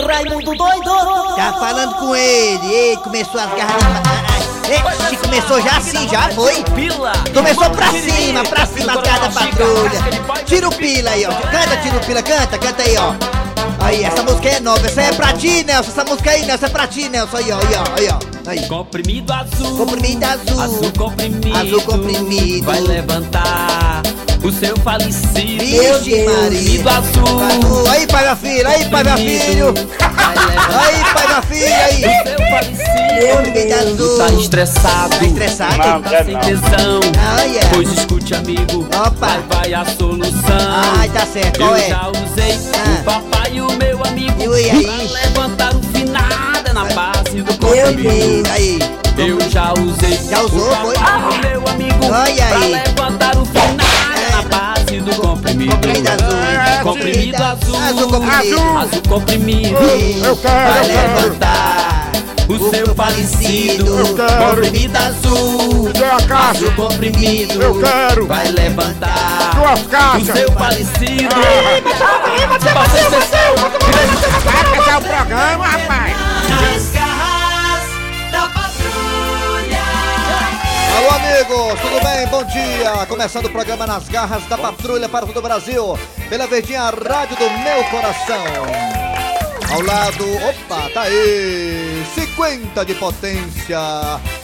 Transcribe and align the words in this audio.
Raimundo 0.00 0.54
doido! 0.56 1.36
Tá 1.36 1.52
falando 1.58 1.94
com 1.96 2.16
ele. 2.16 2.66
Ei, 2.66 2.96
começou 2.96 3.40
as 3.40 3.50
garras. 3.50 4.02
Ei, 4.68 5.08
se 5.08 5.16
começou 5.16 5.60
já 5.60 5.76
assim, 5.76 6.08
já 6.08 6.28
foi. 6.30 6.62
Pila! 6.74 7.12
Começou 7.34 7.70
pra 7.70 7.88
cima, 7.90 8.42
pra 8.44 8.66
cima, 8.66 8.92
as 8.94 9.00
garras 9.02 9.34
da 9.34 9.40
patrulha. 9.40 10.44
Tira 10.46 10.68
o 10.68 10.74
pila 10.74 11.10
aí, 11.10 11.26
ó. 11.26 11.32
Canta, 11.32 11.76
tira 11.82 11.96
o 11.96 12.00
pila, 12.00 12.22
canta, 12.22 12.58
canta 12.58 12.82
aí, 12.82 12.96
ó. 12.96 13.12
Aí, 13.84 14.04
essa 14.04 14.22
música 14.22 14.48
é 14.48 14.60
nova, 14.60 14.86
essa 14.86 15.02
é 15.02 15.12
pra 15.12 15.32
ti, 15.32 15.64
Nelson. 15.64 15.90
Essa 15.90 16.04
música 16.04 16.30
aí, 16.30 16.44
Nelson, 16.44 16.66
é 16.66 16.68
pra 16.68 16.86
ti, 16.86 17.08
Nelson. 17.08 17.36
Aí, 17.36 17.52
ó, 17.52 17.58
aí, 17.58 17.74
ó, 17.76 18.00
aí, 18.00 18.08
ó. 18.08 18.31
Aí. 18.46 18.66
Comprimido 18.66 19.32
azul. 19.32 19.76
Comprimido 19.76 20.24
azul. 20.24 20.60
Azul 20.60 20.92
comprimido. 20.98 21.56
Azul 21.56 21.82
comprimido. 21.82 22.64
Vai 22.66 22.80
levantar 22.80 24.02
o 24.42 24.50
seu 24.52 24.76
falecido. 24.78 25.32
Vixe, 25.32 26.24
Maria. 26.24 26.24
Comprimido 26.24 26.88
azul. 26.90 27.40
Azul. 27.40 27.90
Aí, 27.90 28.06
pai, 28.06 28.22
minha 28.22 28.36
filha, 28.36 28.68
aí, 28.68 28.84
pai, 28.88 29.04
meu 29.04 29.16
filho. 29.16 29.74
Aí, 30.00 31.04
pai, 31.14 31.26
minha 31.26 31.42
filha, 31.42 31.84
aí. 31.84 31.96
o 31.98 32.28
seu 32.28 32.38
falecido. 32.50 33.36
Comprimido 33.36 33.74
azul. 33.74 34.18
Tá 34.18 34.28
estressado. 34.34 35.16
Tá 35.18 35.24
estressado? 35.24 36.02
Tá 36.02 36.24
sem 36.24 36.38
tesão. 36.40 37.00
Ah, 37.18 37.42
yeah. 37.44 37.70
Pois 37.72 37.92
escute, 37.92 38.34
amigo. 38.34 38.86
Opa. 38.96 39.10
Vai, 39.20 39.42
vai 39.48 39.74
a 39.74 39.84
solução. 39.84 40.40
Ai, 40.98 41.08
tá 41.10 41.24
certo, 41.26 41.60
Eu 41.60 41.74
é? 41.76 41.88
já 41.88 42.08
usei 42.08 42.58
Ah. 42.74 43.00
o 43.00 43.04
papai 43.04 43.52
e 43.54 43.60
o 43.60 43.70
meu 43.72 44.04
amigo. 44.04 44.56
E 44.56 44.70
aí? 44.70 44.82
Pra 44.84 45.20
levantar 45.20 45.74
o 45.76 45.91
na 46.72 46.84
base 46.86 47.42
do 47.42 47.52
Meu 47.52 47.84
comprimido. 47.86 48.42
Deus, 48.42 48.50
aí. 48.50 48.78
Eu 49.18 49.38
já 49.50 49.72
usei 49.74 50.18
Já 50.28 50.40
usou, 50.40 50.70
o 50.70 50.74
foi? 50.76 50.94
e 50.94 50.98
o 50.98 51.40
meu 51.40 51.68
amigo. 51.68 52.04
Olha 52.06 52.46
Pra 52.46 52.58
aí. 52.58 52.72
levantar 52.72 53.36
o 53.36 53.44
finada 53.44 54.30
na 54.32 54.42
base 54.56 55.00
do 55.00 55.14
comprimido. 55.16 55.72
Comprimido 55.74 56.08
azul. 56.08 56.82
Comprimido 56.82 57.42
azul. 57.42 57.76
Azul 57.76 58.08
comprimido. 58.08 58.78
Azul 58.78 59.02
comprimido. 59.08 59.76
Eu 60.24 60.34
Vai 60.36 60.86
quero. 60.86 60.88
levantar 61.20 62.12
o 62.48 62.70
seu 62.70 62.94
falecido. 62.94 63.86
Eu 63.98 64.14
quero. 64.16 64.46
Comprimido 64.46 64.96
azul. 64.96 65.92
Azul 66.50 66.72
comprimido. 66.72 67.62
Eu 67.62 67.80
quero. 67.80 68.26
Vai 68.26 68.48
levantar 68.48 69.50
Duas 69.54 70.22
o 70.22 70.24
seu 70.34 70.52
falecido. 70.52 71.36
Esse 74.78 74.90
é 74.90 74.96
o 74.96 75.00
programa, 75.02 75.66
rapaz. 75.66 76.21
Nas 76.60 76.90
garras 76.92 77.84
da 78.30 78.48
patrulha. 78.48 79.82
Alô, 80.96 81.10
amigos, 81.10 81.80
tudo 81.80 82.00
bem? 82.04 82.26
Bom 82.28 82.44
dia! 82.44 83.06
Começando 83.06 83.46
o 83.46 83.50
programa 83.50 83.86
Nas 83.86 84.08
Garras 84.08 84.44
da 84.46 84.58
Patrulha 84.58 85.08
para 85.08 85.26
todo 85.26 85.38
o 85.38 85.42
Brasil, 85.42 85.98
pela 86.28 86.46
Verdinha 86.46 86.82
Rádio 86.82 87.36
do 87.36 87.50
Meu 87.50 87.84
Coração. 87.90 89.01
Ao 89.72 89.80
lado, 89.80 90.36
opa, 90.36 90.90
tá 90.92 91.02
aí, 91.02 92.04
50 92.14 92.84
de 92.84 92.94
potência. 92.94 93.78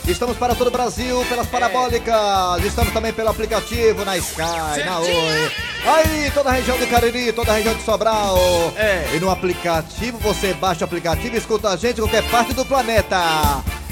Estamos 0.07 0.39
para 0.39 0.55
todo 0.55 0.69
o 0.69 0.71
Brasil 0.71 1.23
pelas 1.29 1.47
parabólicas, 1.49 2.65
estamos 2.65 2.95
também 2.95 3.13
pelo 3.13 3.29
aplicativo 3.29 4.07
na 4.07 4.17
Sky, 4.17 4.85
na 4.87 5.01
Oi. 5.01 5.53
Aí, 5.85 6.31
toda 6.31 6.49
a 6.49 6.53
região 6.55 6.79
de 6.79 6.87
Cariri, 6.87 7.31
toda 7.35 7.53
a 7.53 7.57
região 7.57 7.75
de 7.75 7.83
Sobral. 7.83 8.39
É. 8.75 9.07
E 9.15 9.21
no 9.21 9.29
aplicativo, 9.29 10.17
você 10.17 10.55
baixa 10.55 10.81
o 10.81 10.85
aplicativo 10.85 11.35
e 11.35 11.39
escuta 11.39 11.69
a 11.69 11.77
gente 11.77 11.99
em 11.99 12.05
qualquer 12.05 12.23
parte 12.31 12.55
do 12.55 12.65
planeta. 12.65 13.19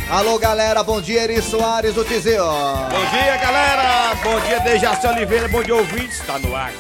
Alô, 0.08 0.38
galera, 0.38 0.82
bom 0.82 1.02
dia, 1.02 1.24
Eri 1.24 1.42
Soares 1.42 1.92
do 1.92 2.02
Tizio. 2.02 2.46
Bom 2.46 3.10
dia, 3.10 3.36
galera. 3.36 4.14
Bom 4.22 4.40
dia, 4.40 4.60
Dejaci 4.60 5.06
Oliveira. 5.06 5.48
Bom 5.48 5.62
dia, 5.62 5.76
ouvintes. 5.76 6.18
Está 6.18 6.38
no 6.38 6.56
ar. 6.56 6.72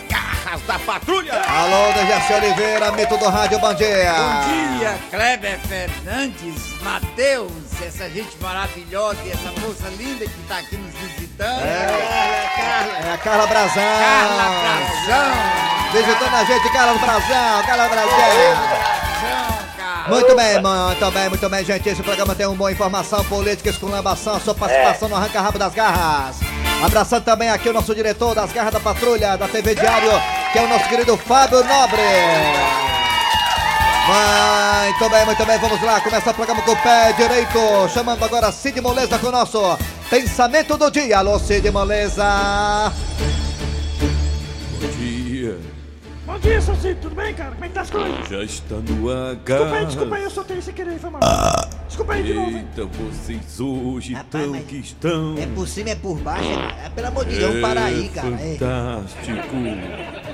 Da 0.64 0.78
Patrulha. 0.78 1.34
Alô, 1.34 1.92
Dejaci 1.92 2.32
Oliveira, 2.32 2.90
mito 2.92 3.16
do 3.18 3.28
rádio, 3.28 3.58
bom 3.58 3.74
dia. 3.74 4.12
Bom 4.12 4.78
dia, 4.78 4.98
Kleber 5.10 5.58
Fernandes, 5.60 6.80
Matheus, 6.82 7.52
essa 7.86 8.08
gente 8.08 8.36
maravilhosa 8.40 9.18
e 9.24 9.30
essa 9.30 9.52
moça 9.60 9.88
linda 9.98 10.24
que 10.24 10.40
está 10.40 10.58
aqui 10.58 10.76
nos 10.76 10.94
visitando. 10.94 11.62
É 11.62 13.12
a 13.12 13.18
Carla 13.18 13.46
Brazão. 13.46 13.82
Carla 13.84 14.44
Brazão. 14.62 15.92
Visitando 15.92 16.34
a 16.34 16.44
gente, 16.44 16.72
Carla 16.72 16.98
Brazão, 16.98 17.62
Carla 17.66 17.88
Brazão. 17.88 18.86
Muito 20.08 20.36
bem, 20.36 20.62
muito 20.62 21.10
bem, 21.10 21.28
muito 21.28 21.48
bem, 21.48 21.64
gente. 21.64 21.88
Esse 21.88 22.02
programa 22.02 22.34
tem 22.34 22.46
uma 22.46 22.54
boa 22.54 22.70
informação 22.70 23.24
política, 23.24 23.70
esculambação, 23.70 24.40
sua 24.40 24.54
participação 24.54 25.08
no 25.08 25.16
Arranca-Rabo 25.16 25.58
das 25.58 25.74
Garras. 25.74 26.36
Abraçando 26.84 27.24
também 27.24 27.48
aqui 27.48 27.68
o 27.68 27.72
nosso 27.72 27.94
diretor 27.94 28.34
das 28.34 28.52
Garras 28.52 28.72
da 28.72 28.78
Patrulha, 28.78 29.36
da 29.36 29.48
TV 29.48 29.74
Diário, 29.74 30.10
que 30.56 30.60
é 30.60 30.64
o 30.64 30.68
nosso 30.68 30.88
querido 30.88 31.18
Fábio 31.18 31.62
Nobre. 31.64 32.00
Muito 34.86 35.10
bem, 35.10 35.26
muito 35.26 35.44
bem, 35.44 35.58
vamos 35.58 35.82
lá, 35.82 36.00
começa 36.00 36.30
o 36.30 36.34
programa 36.34 36.62
com 36.62 36.72
o 36.72 36.76
pé 36.76 37.12
direito, 37.12 37.58
chamando 37.92 38.24
agora 38.24 38.50
Cid 38.50 38.80
Moleza 38.80 39.18
com 39.18 39.26
o 39.26 39.32
nosso 39.32 39.60
Pensamento 40.08 40.78
do 40.78 40.90
Dia. 40.90 41.18
Alô, 41.18 41.38
Cid 41.38 41.70
Moleza. 41.70 42.90
Bom 44.80 44.88
dia, 44.98 45.58
Bom 46.26 46.40
dia, 46.40 46.60
seu 46.60 46.74
Cid, 46.74 46.96
tudo 47.00 47.14
bem, 47.14 47.32
cara? 47.34 47.52
Como 47.52 47.64
é 47.64 47.68
que 47.68 47.74
tá 47.74 47.82
as 47.82 47.90
coisas? 47.90 48.28
já 48.28 48.42
está 48.42 48.74
no 48.74 48.82
Desculpa 48.82 49.70
aí, 49.70 49.78
H. 49.78 49.84
desculpa 49.84 50.16
aí, 50.16 50.22
eu 50.24 50.30
soltei 50.30 50.60
sem 50.60 50.74
querer, 50.74 50.98
foi 50.98 51.10
mal. 51.10 51.20
Desculpa 51.86 52.12
aí 52.14 52.22
de 52.24 52.34
novo, 52.34 52.50
hein? 52.50 52.66
Eita, 52.76 52.84
vocês 52.84 53.60
hoje 53.60 54.12
Rapaz, 54.12 54.44
tão 54.44 54.52
mas 54.52 54.66
que 54.66 54.76
estão. 54.76 55.38
É 55.38 55.46
por 55.46 55.68
cima, 55.68 55.90
é 55.90 55.94
por 55.94 56.18
baixo. 56.18 56.48
É, 56.48 56.86
é 56.86 56.90
pelo 56.90 57.06
amor 57.06 57.26
de 57.26 57.36
Deus, 57.36 57.60
para 57.60 57.84
aí, 57.84 58.08
cara. 58.08 58.34
É. 58.40 58.56
fantástico. 58.58 59.56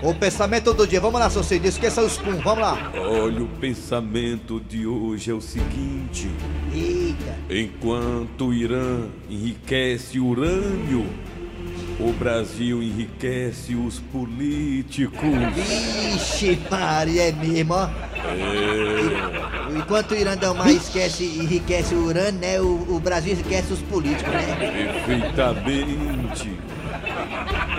O 0.02 0.14
pensamento 0.14 0.72
do 0.72 0.86
dia, 0.86 0.98
vamos 0.98 1.20
lá, 1.20 1.28
seu 1.28 1.42
Cid, 1.42 1.68
esqueça 1.68 2.00
os 2.02 2.16
pum, 2.16 2.38
vamos 2.38 2.60
lá. 2.60 2.90
Olha, 2.96 3.42
o 3.42 3.48
pensamento 3.48 4.60
de 4.60 4.86
hoje 4.86 5.30
é 5.30 5.34
o 5.34 5.42
seguinte: 5.42 6.30
Eita. 6.72 7.36
enquanto 7.50 8.46
o 8.46 8.54
Irã 8.54 9.08
enriquece 9.28 10.18
urânio, 10.18 11.06
o 12.04 12.12
Brasil 12.12 12.82
enriquece 12.82 13.74
os 13.74 13.98
políticos. 14.00 15.20
Vixe, 15.54 16.58
Maria, 16.70 17.28
é 17.28 17.32
mesmo, 17.32 17.74
ó. 17.74 17.88
É, 18.16 19.76
Enquanto 19.76 20.12
o 20.12 20.14
Irandão 20.16 20.54
esquece 20.68 21.24
e 21.24 21.38
enriquece 21.38 21.94
o 21.94 22.04
urânio, 22.06 22.40
né? 22.40 22.60
O, 22.60 22.86
o 22.96 23.00
Brasil 23.00 23.32
enriquece 23.32 23.72
os 23.72 23.80
políticos, 23.80 24.32
né? 24.32 24.56
perfeitamente. 25.06 26.58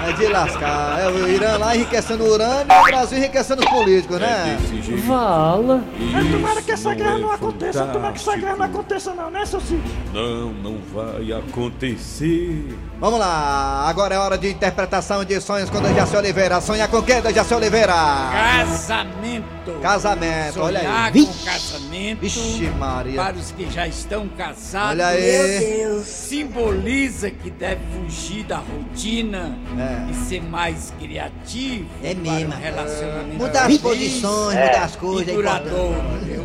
É 0.06 0.12
de 0.14 0.28
lascar. 0.28 1.00
É 1.00 1.08
o 1.10 1.30
Irã 1.30 1.58
lá 1.58 1.76
enriquecendo 1.76 2.24
o 2.24 2.30
urânio 2.32 2.66
e 2.70 2.82
o 2.82 2.84
Brasil 2.84 3.18
enriquecendo 3.20 3.62
os 3.64 3.70
políticos, 3.70 4.18
É 4.18 4.20
né? 4.20 4.58
desse 4.60 4.82
jeito. 4.82 5.04
Vala. 5.04 5.84
Mas 6.12 6.32
tomara 6.32 6.62
que 6.62 6.72
Isso 6.74 6.90
essa 6.90 6.96
guerra 6.96 7.16
é 7.18 7.20
não 7.22 7.32
aconteça, 7.32 7.86
tomara 7.86 8.12
que 8.14 8.20
essa 8.20 8.36
guerra 8.36 8.42
não 8.52 8.58
fantástico. 8.58 8.80
aconteça 8.80 9.14
não, 9.14 9.32
né, 9.32 9.46
seu 9.46 9.62
Cid? 9.62 9.82
Não, 10.14 10.52
não 10.54 10.78
vai 10.94 11.32
acontecer. 11.32 12.76
Vamos 13.04 13.20
lá, 13.20 13.84
agora 13.90 14.16
é 14.16 14.18
hora 14.18 14.38
de 14.38 14.50
interpretação 14.50 15.26
de 15.26 15.42
sonhos 15.42 15.70
com 15.70 15.82
Dejaci 15.82 16.16
Oliveira. 16.16 16.62
Sonha 16.62 16.88
com 16.88 17.02
quem, 17.02 17.20
Dejaci 17.22 17.54
Oliveira? 17.54 17.92
Casamento. 17.94 19.74
Casamento, 19.82 20.62
olha 20.62 20.80
Sonhar 20.80 21.12
aí. 21.14 21.26
com 21.26 21.34
casamento. 21.44 22.20
Vixe, 22.22 22.72
Maria. 22.80 23.22
Para 23.22 23.36
os 23.36 23.52
que 23.52 23.70
já 23.70 23.86
estão 23.90 24.26
casados. 24.30 24.92
Olha 24.92 25.08
aí. 25.08 26.02
Simboliza 26.06 27.30
que 27.30 27.50
deve 27.52 27.82
fugir 27.94 28.46
da 28.46 28.60
rotina 28.60 29.54
É. 29.78 30.10
e 30.10 30.16
ser 30.30 30.42
mais 30.42 30.94
criativo. 30.98 31.86
É 32.02 32.14
mesmo. 32.14 32.54
um 32.54 32.58
relacionamento 32.58 33.36
Mudar 33.38 33.66
as 33.66 33.78
posições, 33.80 34.56
mudar 34.58 34.84
as 34.86 34.94
e 34.94 34.98
coisas. 34.98 35.28
é 35.28 35.34
duradouro, 35.34 36.00
importante. 36.00 36.43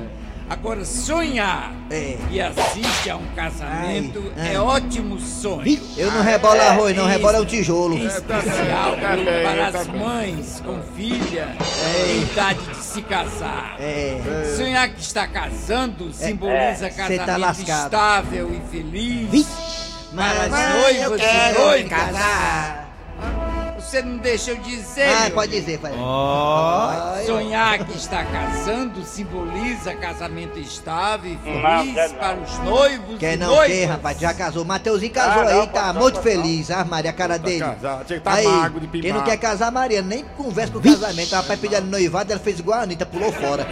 Agora, 0.51 0.83
sonhar 0.85 1.73
É. 1.91 2.17
e 2.31 2.41
assiste 2.41 3.11
a 3.11 3.17
um 3.17 3.27
casamento 3.37 4.33
Ai, 4.37 4.49
ai. 4.49 4.55
é 4.55 4.61
ótimo 4.61 5.21
sonho. 5.21 5.79
Eu 5.97 6.11
não 6.11 6.23
rebolo 6.23 6.61
arroz, 6.61 6.97
não, 6.97 7.07
rebola 7.07 7.37
é 7.37 7.41
o 7.41 7.45
tijolo. 7.45 7.97
Em 7.99 8.07
especial 8.07 8.97
para 8.97 9.67
as 9.81 9.87
mães 9.89 10.63
com 10.65 10.81
filha 10.97 11.49
em 12.09 12.23
idade 12.23 12.61
de 12.61 12.77
se 12.77 13.03
casar. 13.03 13.77
É. 13.79 14.55
Sonhar 14.57 14.89
que 14.89 15.01
está 15.03 15.27
casando 15.27 16.13
simboliza 16.13 16.91
Cê 16.91 16.91
casamento 16.91 17.27
tá 17.27 17.83
estável 17.85 18.51
e 18.51 18.71
feliz. 18.71 19.31
Vi? 19.31 19.47
Para 20.17 20.45
as 20.45 20.51
Mas 20.51 20.75
noivas 20.75 21.11
eu 21.11 21.17
e 21.17 21.21
quero 21.21 21.61
noivos. 21.61 21.91
casar. 21.91 22.78
Você 23.89 24.03
não 24.03 24.19
deixa 24.19 24.51
eu 24.51 24.59
dizer. 24.59 25.09
Ah, 25.09 25.21
meu 25.23 25.31
pode 25.31 25.51
dizer, 25.51 25.79
pai. 25.79 25.93
Sonhar 27.25 27.79
que 27.79 27.97
está 27.97 28.23
casando 28.23 29.03
simboliza 29.03 29.95
casamento 29.95 30.59
estável 30.59 31.33
e 31.33 31.37
feliz 31.39 32.13
para 32.13 32.37
os 32.37 32.59
noivos 32.59 33.19
Quer 33.19 33.39
não 33.39 33.47
noivas. 33.47 33.79
quer, 33.79 33.85
rapaz, 33.87 34.21
já 34.21 34.35
casou. 34.35 34.63
Mateuzinho 34.67 35.11
casou 35.11 35.43
aí, 35.43 35.67
tá 35.69 35.95
muito 35.95 36.21
feliz. 36.21 36.71
Ah, 36.71 36.85
Maria, 36.85 37.13
a 37.13 37.15
cara 37.15 37.39
dele. 37.39 37.61
casar, 37.61 38.05
tinha 38.05 38.19
que 38.19 38.25
tá 38.27 38.35
aí, 38.35 38.47
magro 38.47 38.81
de 38.81 39.01
quem 39.01 39.11
não 39.11 39.25
quer 39.25 39.39
casar, 39.39 39.73
Maria, 39.73 40.03
nem 40.03 40.23
conversa 40.37 40.71
pro 40.71 40.83
casamento. 40.83 41.33
A 41.33 41.39
rapaz 41.39 41.59
pediu 41.59 41.81
noivado, 41.81 42.31
ela 42.31 42.41
fez 42.41 42.59
igual 42.59 42.81
a 42.81 42.83
Anitta, 42.83 43.07
pulou 43.07 43.33
fora. 43.33 43.67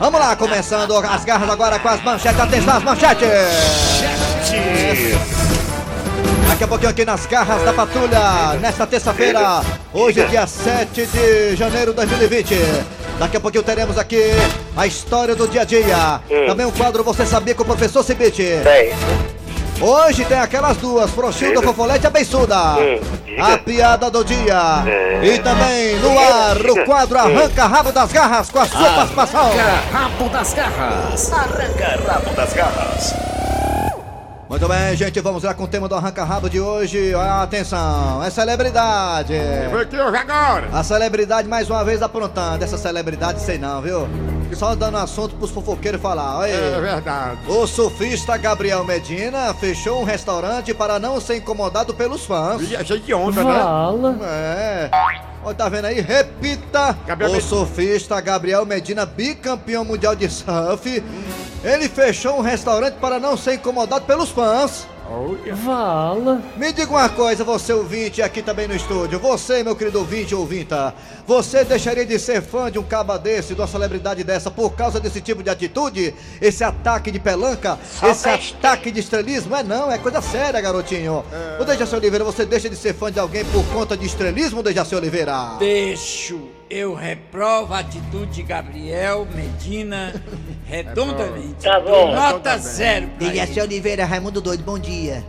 Vamos 0.00 0.18
lá, 0.18 0.34
começando 0.34 0.96
as 0.96 1.24
garras 1.26 1.50
agora 1.50 1.78
com 1.78 1.88
as 1.88 2.02
manchetes. 2.02 2.40
Atenção, 2.40 2.74
as 2.78 2.82
manchetes! 2.82 3.28
Daqui 6.52 6.64
a 6.64 6.68
pouquinho 6.68 6.90
aqui 6.90 7.04
nas 7.06 7.24
garras 7.24 7.62
da 7.62 7.72
patrulha, 7.72 8.58
nesta 8.60 8.86
terça-feira, 8.86 9.62
hoje 9.90 10.22
dia 10.26 10.46
7 10.46 11.06
de 11.06 11.56
janeiro 11.56 11.92
de 11.92 11.96
2020. 11.96 12.54
Daqui 13.18 13.38
a 13.38 13.40
pouquinho 13.40 13.64
teremos 13.64 13.96
aqui 13.96 14.20
a 14.76 14.86
história 14.86 15.34
do 15.34 15.48
dia 15.48 15.62
a 15.62 15.64
dia. 15.64 16.20
Também 16.46 16.66
um 16.66 16.70
quadro 16.70 17.02
Você 17.04 17.24
Sabia 17.24 17.54
com 17.54 17.62
o 17.62 17.66
professor 17.66 18.04
Cibite. 18.04 18.42
Tem. 18.62 18.92
Hoje 19.80 20.26
tem 20.26 20.38
aquelas 20.38 20.76
duas, 20.76 21.10
Frouxinho 21.12 21.54
do 21.54 21.62
Fofolete 21.62 22.04
e 22.04 22.06
a 22.06 22.10
Beiçuda. 22.10 22.58
Hum. 22.74 23.00
A 23.40 23.56
piada 23.56 24.10
do 24.10 24.22
dia. 24.22 24.84
É. 24.86 25.20
E 25.24 25.38
também 25.38 25.96
no 26.00 26.18
ar 26.18 26.58
o 26.58 26.84
quadro 26.84 27.18
Arranca 27.18 27.64
Rabo 27.66 27.92
das 27.92 28.12
Garras 28.12 28.50
com 28.50 28.58
a 28.58 28.66
sua 28.66 28.90
participação. 28.90 29.52
Rabo 32.06 32.30
das 32.34 32.52
garras. 32.52 33.32
Muito 34.52 34.68
bem, 34.68 34.94
gente, 34.94 35.18
vamos 35.18 35.44
lá 35.44 35.54
com 35.54 35.64
o 35.64 35.66
tema 35.66 35.88
do 35.88 35.94
Arranca 35.94 36.22
Rabo 36.24 36.50
de 36.50 36.60
hoje. 36.60 37.14
Atenção, 37.14 38.22
é 38.22 38.28
celebridade. 38.28 39.32
Foi 39.70 39.80
aqui 39.80 39.98
hoje 39.98 40.14
agora. 40.14 40.68
A 40.70 40.84
celebridade 40.84 41.48
mais 41.48 41.70
uma 41.70 41.82
vez 41.82 42.02
aprontando. 42.02 42.62
Essa 42.62 42.76
celebridade 42.76 43.40
sei 43.40 43.56
não, 43.56 43.80
viu? 43.80 44.06
Só 44.52 44.74
dando 44.74 44.98
assunto 44.98 45.36
pros 45.36 45.50
fofoqueiros 45.50 46.02
falar. 46.02 46.40
Olha 46.40 46.54
aí. 46.54 46.74
É 46.74 46.80
verdade. 46.82 47.38
O 47.48 47.66
surfista 47.66 48.36
Gabriel 48.36 48.84
Medina 48.84 49.54
fechou 49.54 50.02
um 50.02 50.04
restaurante 50.04 50.74
para 50.74 50.98
não 50.98 51.18
ser 51.18 51.36
incomodado 51.36 51.94
pelos 51.94 52.26
fãs. 52.26 52.60
E 52.60 52.76
é 52.76 52.84
cheio 52.84 53.00
de 53.00 53.14
onda, 53.14 53.42
né? 53.42 53.58
É. 54.22 54.90
Olha, 55.42 55.54
tá 55.54 55.66
vendo 55.70 55.86
aí? 55.86 55.98
Repita! 55.98 56.94
Gabriel 57.06 57.32
o 57.32 57.40
surfista 57.40 58.20
Gabriel 58.20 58.66
Medina, 58.66 59.06
bicampeão 59.06 59.82
mundial 59.82 60.14
de 60.14 60.28
surf, 60.28 61.02
ele 61.64 61.88
fechou 61.88 62.38
um 62.38 62.40
restaurante 62.40 62.94
para 62.94 63.18
não 63.18 63.36
ser 63.36 63.54
incomodado 63.54 64.04
pelos 64.04 64.30
fãs. 64.30 64.86
Olha. 65.10 65.54
Me 66.56 66.72
diga 66.72 66.90
uma 66.90 67.08
coisa, 67.08 67.44
você 67.44 67.72
ouvinte 67.72 68.22
aqui 68.22 68.40
também 68.40 68.66
no 68.66 68.74
estúdio, 68.74 69.18
você, 69.18 69.62
meu 69.62 69.76
querido 69.76 69.98
ouvinte 69.98 70.34
ou 70.34 70.40
ouvinta, 70.40 70.94
você 71.26 71.64
deixaria 71.64 72.06
de 72.06 72.18
ser 72.18 72.40
fã 72.40 72.70
de 72.70 72.78
um 72.78 72.82
caba 72.82 73.18
desse, 73.18 73.54
de 73.54 73.60
uma 73.60 73.66
celebridade 73.66 74.24
dessa, 74.24 74.50
por 74.50 74.70
causa 74.70 74.98
desse 74.98 75.20
tipo 75.20 75.42
de 75.42 75.50
atitude? 75.50 76.14
Esse 76.40 76.64
ataque 76.64 77.10
de 77.10 77.18
pelanca? 77.18 77.78
esse 78.02 78.28
ataque 78.28 78.90
de 78.90 79.00
estrelismo? 79.00 79.54
É 79.54 79.62
não, 79.62 79.90
é 79.90 79.98
coisa 79.98 80.22
séria, 80.22 80.60
garotinho. 80.60 81.24
O 81.60 81.64
Dejaci 81.64 81.94
Oliveira, 81.94 82.24
você 82.24 82.46
deixa 82.46 82.70
de 82.70 82.76
ser 82.76 82.94
fã 82.94 83.12
de 83.12 83.18
alguém 83.18 83.44
por 83.46 83.64
conta 83.66 83.96
de 83.96 84.06
estrelismo, 84.06 84.62
Dejaci 84.62 84.94
Oliveira? 84.94 85.56
Deixo, 85.58 86.40
eu 86.72 86.94
reprovo 86.94 87.74
a 87.74 87.80
atitude 87.80 88.32
de 88.32 88.42
Gabriel 88.42 89.28
Medina 89.34 90.14
redondamente. 90.64 91.62
Tá 91.62 91.78
bom. 91.78 92.14
Nota 92.14 92.56
zero 92.56 93.08
pra 93.08 93.28
Dejaci 93.28 93.52
ele. 93.52 93.60
Oliveira, 93.60 94.06
Raimundo 94.06 94.40
Doido, 94.40 94.64
bom 94.64 94.78
dia. 94.78 95.22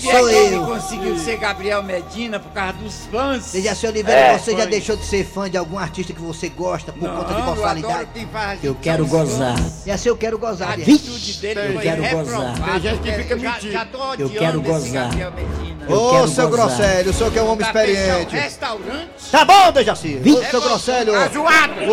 Sou 0.00 0.28
é 0.28 0.34
ele 0.34 0.56
eu. 0.56 0.64
conseguiu 0.66 1.18
ser 1.18 1.36
Gabriel 1.36 1.82
Medina 1.82 2.40
por 2.40 2.50
causa 2.52 2.72
dos 2.74 3.06
fãs? 3.06 3.52
Dejaci 3.52 3.86
Oliveira, 3.86 4.20
É, 4.20 4.38
você 4.38 4.56
já 4.56 4.64
deixou 4.64 4.96
de 4.96 5.04
ser 5.04 5.24
fã 5.24 5.48
de 5.50 5.56
algum 5.56 5.78
artista 5.78 6.12
que 6.12 6.20
você 6.20 6.48
gosta 6.48 6.92
por 6.92 7.02
Não, 7.08 7.16
conta 7.16 7.28
de 7.34 7.40
eu 7.40 7.42
adoro 7.42 7.56
boçalidade? 7.60 8.26
faz 8.32 8.64
Eu 8.64 8.74
quero 8.74 9.06
gozar. 9.06 9.56
fãs. 9.56 9.72
Dejaci, 9.84 10.08
eu 10.08 10.16
quero 10.16 10.36
A 10.36 10.40
gozar. 10.40 10.70
atitude 10.72 11.32
dele 11.40 11.60
Eu 11.76 11.80
quero 11.80 12.02
gozar. 12.16 12.54
Tem 12.54 12.80
gente 12.80 12.98
que 13.02 13.12
fica 13.12 13.38
já, 13.38 13.52
mentindo. 13.52 13.72
Eu 14.18 14.26
odiando 14.26 14.28
quero 14.38 14.60
esse 14.60 14.70
gozar. 14.70 15.04
Gabriel 15.16 15.32
Medina. 15.32 15.80
Eu 15.88 15.96
Ô, 15.96 16.10
quero 16.10 16.28
seu 16.28 16.48
gozar. 16.48 16.66
Grosselho, 16.68 17.10
o 17.10 17.14
senhor 17.14 17.32
que 17.32 17.38
é 17.38 17.42
um 17.42 17.50
homem 17.50 17.66
fechar 17.66 17.88
experiente. 17.88 18.36
restaurante? 18.36 19.30
Tá 19.30 19.44
bom, 19.44 19.72
Dejaci. 19.72 20.20
Ô, 20.24 20.50
seu. 20.50 20.60
Grosselho, 20.60 21.12
Tá 21.12 21.28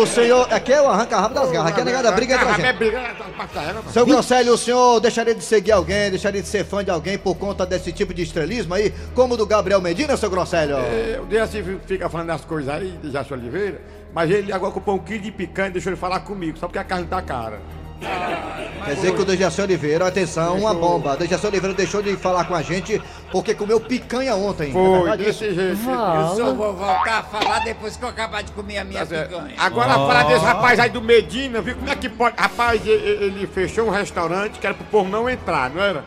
o 0.00 0.06
senhor, 0.06 0.48
aqui 0.52 0.72
é 0.72 0.80
o 0.82 0.88
arranca-rabo 0.88 1.34
das 1.34 1.50
garras, 1.50 1.72
aqui 1.72 1.80
é 1.80 1.84
negado 1.84 2.04
da 2.04 2.12
briga 2.12 2.34
entre 2.34 2.48
a 2.48 2.52
gente. 2.52 2.64
é 2.66 2.72
tá 3.14 3.24
passando. 3.36 3.92
Seu 3.92 4.06
Grosselio, 4.06 4.54
o 4.54 4.58
senhor 4.58 5.00
deixaria 5.00 5.34
de 5.34 5.42
seguir 5.44 5.72
alguém, 5.72 5.97
deixaria 6.10 6.40
de 6.42 6.48
ser 6.48 6.64
fã 6.64 6.84
de 6.84 6.90
alguém 6.90 7.18
por 7.18 7.34
conta 7.36 7.66
desse 7.66 7.92
tipo 7.92 8.14
de 8.14 8.22
estrelismo 8.22 8.74
aí, 8.74 8.92
como 9.14 9.34
o 9.34 9.36
do 9.36 9.46
Gabriel 9.46 9.80
Medina, 9.80 10.16
seu 10.16 10.30
Grosselio? 10.30 10.76
É, 10.76 11.18
O 11.20 11.26
Dejaci 11.26 11.62
fica 11.86 12.08
falando 12.08 12.28
das 12.28 12.44
coisas 12.44 12.72
aí, 12.72 12.98
de 13.02 13.10
Jaci 13.10 13.32
Oliveira, 13.32 13.80
mas 14.14 14.30
ele 14.30 14.52
agora 14.52 14.72
comprou 14.72 14.96
um 14.96 14.98
quilo 14.98 15.20
de 15.22 15.30
picanha 15.32 15.68
e 15.68 15.72
deixou 15.72 15.90
ele 15.90 16.00
falar 16.00 16.20
comigo, 16.20 16.58
só 16.58 16.66
porque 16.66 16.78
a 16.78 16.84
carne 16.84 17.06
tá 17.06 17.20
cara. 17.20 17.58
Quer 18.84 18.94
dizer 18.94 19.14
que 19.14 19.20
o 19.20 19.24
Dejaci 19.24 19.60
Oliveira, 19.60 20.06
atenção, 20.06 20.56
uma 20.56 20.72
bomba. 20.72 21.12
O 21.12 21.16
Dejaci 21.16 21.46
Oliveira 21.46 21.74
deixou 21.74 22.00
de 22.00 22.16
falar 22.16 22.44
com 22.44 22.54
a 22.54 22.62
gente 22.62 23.02
porque 23.30 23.54
comeu 23.54 23.78
picanha 23.80 24.34
ontem. 24.34 24.70
É 24.70 24.72
Foi, 24.72 25.08
isso? 25.10 25.16
desse 25.18 25.54
jeito. 25.54 25.80
Eu 25.90 26.36
só 26.36 26.54
vou 26.54 26.72
voltar 26.74 27.18
a 27.18 27.22
falar 27.24 27.58
depois 27.60 27.96
que 27.96 28.04
eu 28.04 28.08
acabar 28.08 28.42
de 28.42 28.52
comer 28.52 28.78
a 28.78 28.84
minha 28.84 29.04
Tá 29.04 29.24
picanha. 29.24 29.54
Agora 29.58 29.90
falar 29.94 30.22
desse 30.24 30.44
rapaz 30.44 30.78
aí 30.78 30.88
do 30.90 31.02
Medina, 31.02 31.60
viu 31.60 31.74
como 31.76 31.90
é 31.90 31.96
que 31.96 32.08
pode. 32.08 32.34
Rapaz, 32.38 32.80
e- 32.86 32.88
e- 32.88 33.18
ele 33.24 33.46
fechou 33.46 33.86
um 33.86 33.90
restaurante 33.90 34.58
que 34.58 34.66
era 34.66 34.74
pro 34.74 34.84
povo 34.86 35.10
não 35.10 35.28
entrar, 35.28 35.68
não 35.70 35.82
era? 35.82 36.04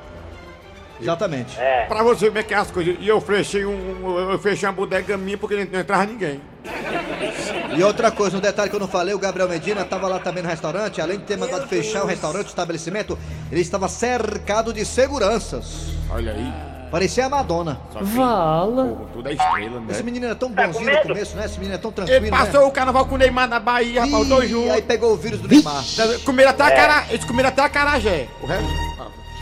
Exatamente. 1.00 1.60
É. 1.60 1.86
Pra 1.88 2.04
você 2.04 2.26
ver 2.26 2.30
como 2.30 2.40
é 2.40 2.44
que 2.44 2.54
é 2.54 2.58
as 2.58 2.72
coisas. 2.72 2.96
E 3.00 3.08
eu 3.08 3.20
fechei 3.20 3.66
um. 3.66 4.32
Eu 4.32 4.40
fechei 4.40 4.68
uma 4.70 4.74
bodega 4.74 5.18
minha 5.18 5.38
porque 5.38 5.66
não 5.72 5.80
entrava 5.80 6.06
ninguém. 6.06 6.40
E 7.78 7.84
outra 7.84 8.12
coisa, 8.12 8.38
um 8.38 8.40
detalhe 8.40 8.70
que 8.70 8.76
eu 8.76 8.80
não 8.80 8.88
falei, 8.88 9.14
o 9.14 9.20
Gabriel 9.20 9.48
Medina 9.50 9.82
estava 9.82 10.08
lá 10.08 10.20
também 10.20 10.44
no 10.44 10.50
restaurante, 10.50 11.02
além 11.02 11.18
de 11.20 11.24
ter 11.26 11.38
mandado 11.38 11.68
fechar 11.68 12.04
o 12.04 12.08
restaurante, 12.08 12.48
o 12.48 12.50
estabelecimento, 12.50 13.18
ele 13.52 13.62
estava 13.62 13.88
cercado 13.88 14.74
de 14.74 14.86
seguranças. 14.86 15.88
Olha 16.10 16.34
aí. 16.34 16.72
Parecia 16.92 17.26
a 17.26 17.30
Madonna. 17.30 17.80
Só 17.94 18.00
que, 18.00 18.06
Porra, 18.06 19.08
tudo 19.14 19.30
é 19.30 19.34
estrela, 19.34 19.80
né? 19.80 19.88
Esse 19.92 20.04
menino 20.04 20.26
é 20.26 20.36
tão 20.36 20.52
Tá 20.52 20.68
com 20.68 20.74
bonzinho 20.74 20.94
no 20.94 21.02
começo, 21.04 21.38
né? 21.38 21.46
Esse 21.46 21.58
menino 21.58 21.76
é 21.76 21.78
tão 21.78 21.90
tranquilo, 21.90 22.18
Ele 22.18 22.30
passou 22.30 22.60
né? 22.62 22.68
o 22.68 22.72
carnaval 22.72 23.06
com 23.06 23.16
o 23.16 23.18
Neymar 23.18 23.48
na 23.48 23.62
Bahia, 23.62 24.04
rapaz, 24.04 24.28
dois 24.28 24.50
juntos. 24.50 24.72
aí 24.72 24.82
pegou 24.82 25.14
o 25.14 25.16
vírus 25.16 25.40
do 25.40 25.48
Neymar. 25.48 25.82
Comeram 26.26 26.50
até 26.52 26.64
a 26.64 26.72
cara. 26.72 27.06
Eles 27.10 27.24
comeram 27.24 27.48
até 27.48 27.62
a 27.62 27.70
carajé. 27.70 28.28
O 28.42 28.46
resto. 28.46 28.91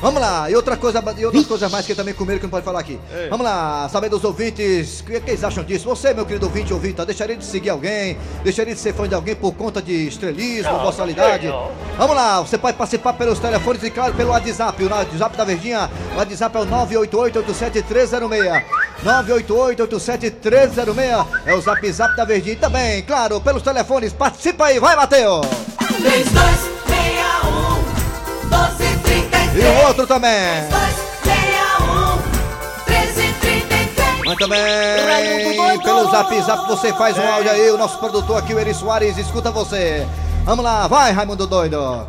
Vamos 0.01 0.21
lá, 0.21 0.49
e 0.49 0.55
outra 0.55 0.77
coisa, 0.77 1.03
e 1.17 1.25
outras 1.25 1.45
coisas 1.45 1.69
mais 1.69 1.85
que 1.85 1.93
também 1.93 2.13
comeram 2.13 2.39
que 2.39 2.45
não 2.45 2.49
pode 2.49 2.63
falar 2.63 2.79
aqui. 2.79 2.97
Vamos 3.29 3.45
lá, 3.45 3.89
saber 3.89 4.07
dos 4.09 4.23
ouvintes, 4.23 5.01
o 5.01 5.03
que, 5.03 5.19
que 5.19 5.31
eles 5.31 5.43
acham 5.43 5.61
disso? 5.63 5.89
Você, 5.89 6.13
meu 6.13 6.25
querido 6.25 6.45
ouvinte 6.45 6.73
ouvinte, 6.73 7.05
deixaria 7.05 7.35
de 7.35 7.43
seguir 7.43 7.69
alguém, 7.69 8.17
deixaria 8.41 8.73
de 8.73 8.79
ser 8.79 8.93
fã 8.93 9.09
de 9.09 9.15
alguém 9.15 9.35
por 9.35 9.53
conta 9.53 9.81
de 9.81 10.07
estrelismo, 10.07 10.71
Não, 10.71 10.83
boçalidade? 10.83 11.53
Vamos 11.97 12.15
lá, 12.15 12.39
você 12.39 12.57
pode 12.57 12.77
participar 12.77 13.11
pelos 13.13 13.39
telefones 13.39 13.83
e 13.83 13.91
claro 13.91 14.13
pelo 14.13 14.29
WhatsApp, 14.29 14.81
o 14.81 14.89
WhatsApp 14.89 15.35
da 15.35 15.43
Verdinha, 15.43 15.91
o 16.13 16.17
WhatsApp 16.17 16.57
é 16.57 16.61
o 16.61 16.65
988-87306. 16.65 18.63
988-87306 19.03 21.27
é 21.45 21.53
o 21.53 21.61
Zap 21.61 21.91
Zap 21.91 22.15
da 22.15 22.23
Verdinha 22.23 22.53
e 22.53 22.57
também, 22.57 23.03
claro, 23.03 23.41
pelos 23.41 23.61
telefones, 23.61 24.13
participa 24.13 24.63
aí, 24.65 24.79
vai 24.79 24.95
Matheus! 24.95 25.45
3261 25.77 25.99
1233 25.99 26.78
E 29.59 29.61
o 29.61 29.87
outro 29.87 30.07
também! 30.07 30.31
3261 30.69 32.15
1333 32.87 34.25
Mas 34.25 34.37
também 34.37 35.79
pelo 35.83 36.09
zap 36.11 36.41
zap 36.41 36.67
você 36.67 36.93
faz 36.93 37.17
um 37.17 37.27
áudio 37.27 37.51
aí, 37.51 37.69
o 37.71 37.77
nosso 37.77 37.97
produtor 37.99 38.37
aqui, 38.37 38.53
o 38.53 38.59
Eri 38.59 38.73
Soares, 38.73 39.17
escuta 39.17 39.51
você. 39.51 40.07
Vamos 40.45 40.63
lá, 40.63 40.87
vai 40.87 41.11
Raimundo 41.11 41.45
Doido. 41.45 42.07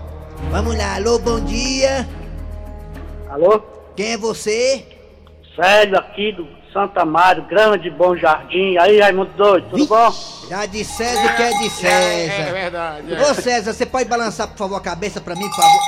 Vamos 0.50 0.76
lá, 0.76 0.95
alô, 0.97 1.19
bom 1.19 1.40
dia. 1.40 2.09
Alô? 3.28 3.61
Quem 3.97 4.12
é 4.12 4.16
você? 4.16 4.87
Célio 5.57 5.99
aqui 5.99 6.33
do 6.33 6.47
Santa 6.73 7.04
Mário, 7.04 7.45
Grande 7.49 7.90
Bom 7.90 8.16
Jardim. 8.16 8.76
Aí, 8.78 9.00
Raimundo 9.00 9.30
Doido, 9.37 9.69
tudo 9.71 9.87
bom? 9.87 10.12
Já 10.49 10.66
de 10.66 10.85
César 10.85 11.35
que 11.37 11.42
é 11.42 11.50
de 11.59 11.66
É, 11.66 11.71
César. 11.71 12.52
verdade. 12.52 13.14
é. 13.14 13.21
Ô 13.23 13.35
César, 13.35 13.73
você 13.73 13.85
pode 13.87 14.09
balançar, 14.09 14.49
por 14.49 14.57
favor, 14.59 14.76
a 14.76 14.80
cabeça 14.80 15.21
pra 15.21 15.35
mim, 15.35 15.49
por 15.49 15.57
favor? 15.57 15.80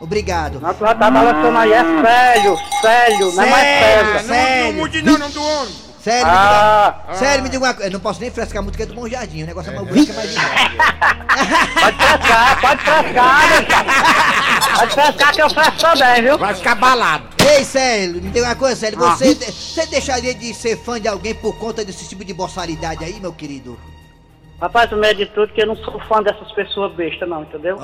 Obrigado. 0.00 0.60
Nós 0.60 0.76
já 0.78 0.94
tá 0.94 1.10
balançando 1.10 1.58
aí, 1.58 1.72
é 1.72 1.82
Célio, 1.82 2.58
Célio, 2.80 3.32
não 3.32 3.42
é 3.42 3.50
mais 3.50 3.64
Célio, 3.66 4.12
César. 4.12 4.22
Não, 4.22 4.22
não 4.22 4.34
Sério? 4.34 4.74
mude 4.74 5.02
não, 5.02 5.18
não 5.18 5.30
do 5.30 5.42
homem. 5.42 5.86
Sério, 6.06 6.24
me 6.26 6.32
Ah, 6.36 6.94
diga, 7.02 7.18
sério, 7.18 7.42
me 7.42 7.48
diga 7.48 7.64
uma 7.64 7.74
coisa. 7.74 7.88
Eu 7.88 7.92
não 7.94 7.98
posso 8.00 8.20
nem 8.20 8.30
frescar 8.30 8.62
muito, 8.62 8.76
que 8.76 8.82
é 8.84 8.86
do 8.86 8.94
Bom 8.94 9.08
Jardim. 9.08 9.42
O 9.42 9.46
negócio 9.46 9.72
é 9.72 9.74
mais 9.74 9.88
bonito 9.88 10.12
é 10.12 10.14
mais 10.14 10.30
pode 11.74 11.96
frescar, 11.96 12.60
pode 12.60 12.82
frescar, 12.84 13.48
meu. 13.50 14.78
Pode 14.78 14.94
frescar 14.94 15.32
que 15.34 15.42
eu 15.42 15.50
fresco 15.50 15.76
também, 15.80 16.22
viu? 16.22 16.38
Vai 16.38 16.54
ficar 16.54 16.74
balado. 16.76 17.26
Ei, 17.44 17.64
Célio, 17.64 18.22
me 18.22 18.30
diga 18.30 18.46
uma 18.46 18.54
coisa, 18.54 18.76
Célio. 18.76 19.02
Ah. 19.04 19.16
Você, 19.16 19.34
você 19.34 19.86
deixaria 19.86 20.32
de 20.32 20.54
ser 20.54 20.76
fã 20.76 21.00
de 21.00 21.08
alguém 21.08 21.34
por 21.34 21.56
conta 21.56 21.84
desse 21.84 22.08
tipo 22.08 22.24
de 22.24 22.32
boçalidade 22.32 23.04
aí, 23.04 23.18
meu 23.18 23.32
querido? 23.32 23.76
Rapaz, 24.60 24.90
o 24.90 24.96
medo 24.96 25.16
de 25.18 25.26
tudo 25.26 25.52
que 25.52 25.60
eu 25.60 25.66
não 25.66 25.76
sou 25.76 26.00
fã 26.08 26.22
dessas 26.22 26.50
pessoas 26.52 26.90
bestas, 26.94 27.28
não, 27.28 27.42
entendeu? 27.42 27.78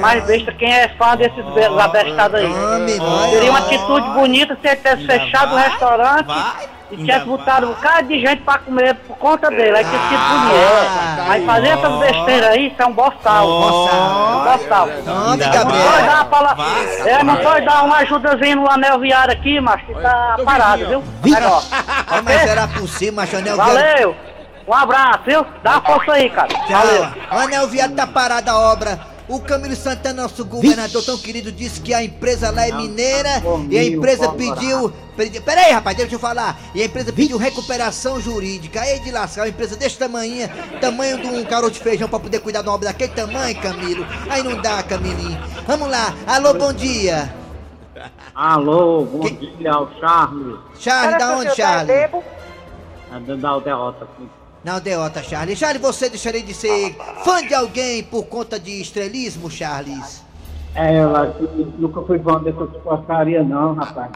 Mais 0.00 0.24
besta 0.24 0.52
quem 0.52 0.72
é 0.72 0.88
fã 0.90 1.16
desses 1.16 1.44
be- 1.46 1.64
abestados 1.64 2.36
aí. 2.38 2.52
Seria 3.30 3.50
uma 3.50 3.60
vai. 3.60 3.74
atitude 3.74 4.08
bonita 4.10 4.56
se 4.60 4.68
ele 4.68 4.76
tivesse 4.76 5.04
fechado 5.04 5.52
o 5.52 5.56
restaurante 5.58 6.32
e 6.92 6.96
tivesse 6.98 7.24
botado 7.24 7.66
um 7.66 7.70
bocado 7.70 8.06
de 8.06 8.20
gente 8.20 8.40
pra 8.42 8.58
comer 8.58 8.94
por 8.94 9.16
conta 9.18 9.50
dele. 9.50 9.76
Aí 9.76 9.84
tinha 9.84 9.98
sido 10.08 10.20
bonito. 10.20 11.26
Mas 11.26 11.44
fazer 11.44 11.68
essas 11.68 11.98
besteiras 11.98 12.50
aí, 12.50 12.66
isso 12.68 12.82
é 12.82 12.86
um 12.86 12.92
boçal. 12.92 13.44
É 13.44 13.50
um 13.50 14.44
boçal. 14.58 14.86
Não 15.04 15.38
pode 15.38 16.06
dar 16.06 16.24
pala... 16.26 16.56
É, 17.04 17.24
não 17.24 17.36
pode 17.36 17.66
dar 17.66 17.82
uma 17.82 17.96
ajudazinha 17.96 18.54
no 18.54 18.70
anel 18.70 19.00
viário 19.00 19.32
aqui, 19.32 19.60
macho, 19.60 19.86
que 19.86 19.94
tá 19.94 20.36
parado, 20.44 20.86
viu? 20.86 20.98
O 21.00 21.28
negócio. 21.28 21.68
Ah, 22.06 22.22
mas 22.22 22.46
era 22.46 22.68
possível, 22.68 23.14
macho. 23.14 23.34
O 23.34 23.38
anel 23.40 23.56
viado. 23.56 23.66
Valeu! 23.66 24.16
Um 24.66 24.74
abraço, 24.74 25.24
viu? 25.26 25.44
Dá 25.62 25.80
força 25.80 26.12
aí, 26.12 26.30
cara. 26.30 26.48
Valeu. 26.68 27.02
Tchau. 27.02 27.14
O 27.32 27.38
anel 27.40 27.68
viado 27.68 27.94
tá 27.94 28.06
parado 28.06 28.50
a 28.50 28.58
obra. 28.72 29.12
o 29.28 29.40
Camilo 29.40 29.74
Santana, 29.74 30.22
nosso 30.22 30.44
governador 30.44 31.02
tão 31.04 31.16
querido, 31.16 31.50
disse 31.50 31.80
que 31.80 31.94
a 31.94 32.02
empresa 32.04 32.50
lá 32.50 32.66
é 32.66 32.72
mineira 32.72 33.40
e 33.70 33.78
a 33.78 33.84
empresa 33.84 34.28
pediu. 34.36 34.92
pedi- 35.16 35.40
Pera 35.40 35.60
aí, 35.62 35.72
rapaz, 35.72 35.96
deixa 35.96 36.14
eu 36.14 36.18
falar. 36.18 36.58
E 36.74 36.82
a 36.82 36.84
empresa 36.84 37.12
pediu 37.12 37.38
recuperação 37.38 38.20
jurídica. 38.20 38.80
Aí 38.82 38.98
de 39.00 39.10
lascar, 39.10 39.42
uma 39.42 39.48
empresa 39.48 39.74
desse 39.76 39.96
tamanho, 39.96 40.48
tamanho 40.80 41.18
de 41.18 41.28
um 41.28 41.44
caroço 41.44 41.72
de 41.72 41.80
feijão 41.80 42.08
pra 42.08 42.18
poder 42.18 42.40
cuidar 42.40 42.60
de 42.62 42.68
uma 42.68 42.74
obra 42.74 42.88
daquele 42.88 43.12
tamanho, 43.12 43.58
Camilo. 43.60 44.06
Aí 44.28 44.42
não 44.42 44.60
dá, 44.60 44.82
Camilinho. 44.82 45.38
Vamos 45.66 45.88
lá. 45.88 46.12
Alô, 46.26 46.52
bom 46.54 46.72
dia. 46.72 47.32
Alô, 48.34 49.04
bom 49.04 49.20
dia, 49.30 49.78
o 49.78 49.88
Charles. 50.00 50.58
Charles, 50.78 51.18
da 51.18 51.36
onde, 51.36 51.54
Charles? 51.54 51.90
É 51.90 53.36
da 53.36 53.58
derrota 53.60 54.04
aqui. 54.04 54.28
Não, 54.64 54.80
derrota, 54.80 55.22
Charles. 55.22 55.58
Charles, 55.58 55.82
você 55.82 56.08
deixaria 56.08 56.42
de 56.42 56.54
ser 56.54 56.94
fã 57.24 57.44
de 57.46 57.52
alguém 57.54 58.02
por 58.04 58.24
conta 58.26 58.58
de 58.60 58.80
estrelismo, 58.80 59.50
Charles? 59.50 60.22
É, 60.74 61.00
eu 61.02 61.14
acho 61.16 61.32
que 61.34 61.66
nunca 61.78 62.00
fui 62.02 62.18
fã 62.20 62.40
dessas 62.42 62.70
porcaria 62.82 63.42
não, 63.42 63.74
rapaz. 63.74 64.10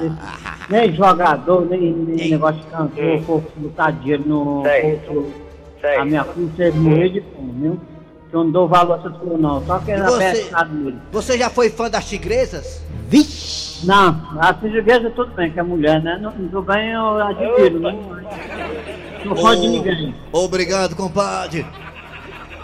De- 0.00 0.72
nem 0.72 0.94
jogador, 0.94 1.66
nem, 1.66 1.92
nem 1.92 2.30
negócio 2.30 2.60
de 2.60 2.66
cantor, 2.68 3.20
for 3.22 3.42
botar 3.56 3.90
dinheiro 3.90 4.22
no. 4.26 4.62
Sei. 4.62 5.96
A 5.96 6.04
minha 6.04 6.24
filha 6.24 6.48
você 6.56 6.70
morrer 6.72 7.08
de 7.10 7.20
fome, 7.22 7.52
viu? 7.60 7.80
Que 8.30 8.36
eu 8.36 8.44
não 8.44 8.50
dou 8.50 8.68
valor 8.68 8.94
a 8.94 8.98
essas 8.98 9.16
coisas 9.18 9.40
não, 9.40 9.64
só 9.66 9.78
que 9.80 9.90
E 9.90 9.94
era 9.94 10.04
você- 10.10 10.32
pesado 10.44 10.72
mesmo. 10.74 11.00
Você 11.10 11.36
já 11.38 11.50
foi 11.50 11.68
fã 11.68 11.90
das 11.90 12.08
tigresas? 12.08 12.80
Não, 13.84 14.20
a 14.38 14.52
portuguesa 14.54 15.10
tudo 15.10 15.34
bem, 15.34 15.50
que 15.50 15.58
é 15.58 15.62
mulher, 15.62 16.02
né? 16.02 16.18
Não, 16.20 16.30
tudo 16.32 16.62
bem, 16.62 16.92
eu 16.92 17.18
admiro, 17.22 17.80
né? 17.80 17.98
Não 19.24 19.36
fã 19.36 19.58
de 19.58 19.68
ninguém. 19.68 20.14
Obrigado, 20.32 20.96
compadre. 20.96 21.66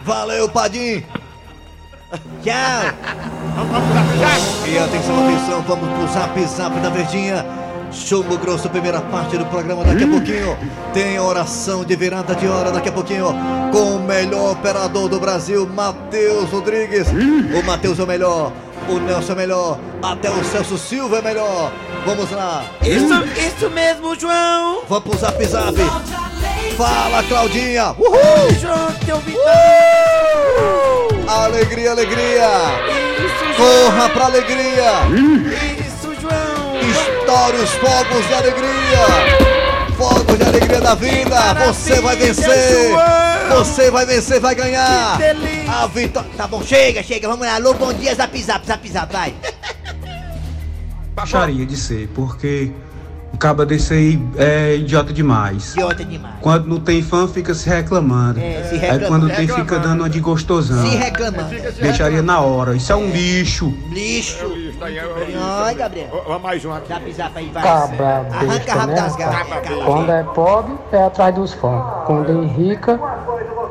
Valeu, 0.03 0.49
Padim. 0.49 1.03
Tchau. 2.43 2.83
E 4.69 4.79
atenção, 4.79 5.27
atenção, 5.27 5.63
vamos 5.63 5.89
pro 5.99 6.07
zap 6.09 6.45
zap 6.45 6.79
da 6.81 6.89
Verdinha. 6.91 7.45
Chumbo 7.93 8.37
Grosso, 8.39 8.69
primeira 8.69 9.01
parte 9.01 9.39
do 9.39 9.47
programa 9.47 9.85
daqui 9.85 10.05
a 10.05 10.09
pouquinho. 10.09 10.57
Tem 10.93 11.17
a 11.17 11.23
oração 11.23 11.85
de 11.85 11.97
virada 11.97 12.35
de 12.35 12.47
hora 12.47 12.71
daqui 12.71 12.89
a 12.89 12.93
pouquinho. 12.93 13.27
Com 13.73 13.97
o 13.97 14.01
melhor 14.01 14.53
operador 14.53 15.09
do 15.09 15.19
Brasil, 15.19 15.67
Matheus 15.67 16.51
Rodrigues. 16.51 17.07
O 17.09 17.65
Matheus 17.65 17.99
é 17.99 18.03
o 18.03 18.07
melhor, 18.07 18.53
o 18.89 18.99
Nelson 18.99 19.33
é 19.33 19.35
o 19.35 19.39
melhor, 19.39 19.79
até 20.03 20.31
o 20.31 20.45
Celso 20.45 20.77
Silva 20.77 21.19
é 21.19 21.23
melhor. 21.23 21.73
Vamos 22.05 22.31
lá. 22.31 22.65
Isso, 22.83 23.15
isso 23.39 23.71
mesmo, 23.71 24.15
João. 24.19 24.83
Vamos 24.89 25.05
pro 25.05 25.19
zap 25.19 25.45
zap. 25.45 25.75
Fala, 26.77 27.23
Claudinha. 27.23 27.95
Uhul! 27.99 28.55
João, 28.61 28.93
teu 29.05 29.23
Alegria, 31.27 31.91
alegria! 31.91 32.49
Corra 33.57 34.09
pra 34.11 34.27
alegria! 34.27 34.93
Isso, 35.79 36.15
João! 36.21 36.81
Estoure 36.81 37.57
os 37.57 37.71
fogos 37.71 38.27
de 38.29 38.35
alegria! 38.35 39.07
Fogos 39.97 40.39
de 40.39 40.45
alegria 40.45 40.81
da 40.81 40.95
vida! 40.95 41.55
Você 41.67 42.01
vai 42.01 42.17
vencer! 42.17 42.93
Você 43.49 43.91
vai 43.91 44.07
vencer, 44.07 44.41
vai 44.41 44.55
ganhar! 44.55 45.19
A 45.69 45.87
vitória. 45.87 46.31
Tá 46.37 46.47
bom, 46.47 46.63
chega, 46.63 47.03
chega, 47.03 47.27
vamos 47.29 47.47
lá. 47.47 47.55
Alô, 47.55 47.75
bom 47.75 47.93
dia, 47.93 48.15
zap 48.15 48.41
zap, 48.43 48.67
zap 48.67 48.89
zap, 48.89 49.13
vai. 49.13 49.35
Gostaria 51.17 51.65
de 51.65 51.77
ser, 51.77 52.09
porque 52.15 52.71
um 53.37 53.39
caba 53.39 53.67
desse 53.67 53.93
aí 53.93 54.29
é 54.39 54.77
idiota 54.77 55.13
demais. 55.13 55.73
Idiota 55.75 56.03
demais. 56.03 56.37
Quando 56.41 56.67
não 56.67 56.81
tem 56.81 57.03
fã, 57.03 57.29
fica 57.29 57.53
se 57.53 57.69
reclamando. 57.69 58.41
É, 58.41 58.65
se 58.65 58.75
Aí 58.77 58.81
reclamando. 58.81 59.07
quando 59.09 59.37
tem, 59.37 59.47
fica 59.47 59.79
dando 59.79 60.01
uma 60.01 60.09
de 60.09 60.21
gostosão. 60.21 60.87
Se 60.87 60.97
reclamando. 60.97 61.51
Deixaria 61.79 62.23
na 62.23 62.41
hora. 62.41 62.75
Isso 62.75 62.91
é 62.91 62.97
um 62.97 63.11
lixo. 63.11 63.75
Lixo. 63.91 64.39
Ai, 65.39 65.75
Gabriel. 65.75 66.25
Vamos 66.27 66.43
mais 66.43 66.65
um 66.65 66.73
aqui. 66.73 66.89
Zap 66.89 67.13
zap 67.13 67.39
aí, 67.39 67.51
vai. 67.53 67.63
Cabra 67.63 68.07
Arranca 68.07 68.47
besta, 68.47 68.73
rápido 68.73 68.89
né? 68.89 69.03
das 69.03 69.17
garras. 69.17 69.85
Quando 69.85 70.13
é 70.13 70.23
pobre, 70.23 70.75
é 70.93 71.05
atrás 71.05 71.35
dos 71.35 71.53
fãs. 71.53 71.85
Quando 72.07 72.43
é 72.43 72.47
rica, 72.47 72.99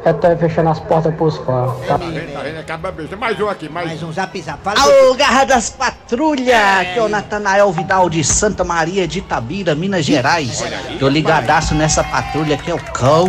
é 0.03 0.13
tá 0.13 0.35
fechando 0.35 0.69
as 0.69 0.79
portas 0.79 1.13
pros 1.15 1.37
fãs. 1.37 1.71
Tá? 1.87 1.97
Tá 1.97 1.97
vendo, 1.97 2.33
tá 2.33 2.39
vendo? 2.41 2.59
Acaba 2.59 2.91
besta. 2.91 3.15
Mais 3.15 3.39
um 3.39 3.47
aqui, 3.47 3.69
mais, 3.69 3.87
Mais 3.87 4.03
um 4.03 4.11
zap 4.11 4.41
zap. 4.41 4.59
Fala 4.63 4.79
Alô, 4.79 5.13
Garra 5.15 5.45
das 5.45 5.69
Patrulhas! 5.69 6.79
Aqui 6.79 6.99
é 6.99 7.01
o 7.01 7.07
Natanael 7.07 7.71
Vidal 7.71 8.09
de 8.09 8.23
Santa 8.23 8.63
Maria 8.63 9.07
de 9.07 9.19
Itabira, 9.19 9.75
Minas 9.75 10.05
Gerais. 10.05 10.63
Tô 10.99 11.07
ligadaço 11.07 11.73
nessa 11.75 12.03
patrulha 12.03 12.57
que 12.57 12.69
é 12.69 12.73
o 12.73 12.79
cão. 12.79 13.27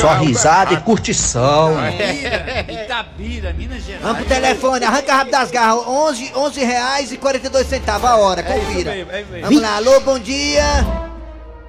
Só 0.00 0.14
risada 0.14 0.74
e 0.74 0.76
curtição. 0.78 1.72
Itabira, 1.88 2.66
Itabira, 2.84 3.52
Minas 3.52 3.82
Gerais. 3.82 4.02
Vamos 4.02 4.18
pro 4.18 4.26
telefone, 4.26 4.84
arranca 4.84 5.14
rápido 5.14 5.32
das 5.32 5.50
garras. 5.50 5.86
11, 5.86 6.32
11 6.34 6.64
reais 6.64 7.12
e 7.12 7.16
42 7.16 7.66
centavos 7.66 8.08
a 8.08 8.16
hora, 8.16 8.42
confira. 8.42 8.92
mesmo, 8.92 9.12
é 9.12 9.24
mesmo. 9.24 9.40
Vamos 9.42 9.62
lá, 9.62 9.76
alô, 9.76 10.00
bom 10.00 10.18
dia. 10.18 10.64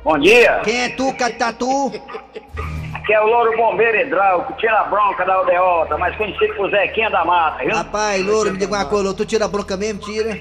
Bom 0.03 0.17
dia. 0.17 0.61
Quem 0.63 0.81
é 0.81 0.89
tu, 0.89 1.13
Catatu? 1.13 1.91
Aqui 2.93 3.13
é 3.13 3.21
o 3.21 3.25
Louro 3.27 3.55
Bombeiro 3.55 3.97
Hidráulico, 3.99 4.53
tira 4.53 4.79
a 4.79 4.83
bronca 4.85 5.23
da 5.25 5.35
aldeota, 5.35 5.97
mas 5.97 6.15
conhecido 6.15 6.55
por 6.55 6.69
Zequinha 6.71 7.09
da 7.09 7.23
Mata, 7.23 7.63
viu? 7.63 7.75
Rapaz, 7.75 8.25
louro, 8.25 8.51
me 8.51 8.57
diga 8.57 8.73
uma 8.75 8.85
coisa, 8.85 9.13
tu 9.13 9.25
tira 9.25 9.45
a 9.45 9.47
bronca 9.47 9.77
mesmo, 9.77 9.99
tira? 10.01 10.39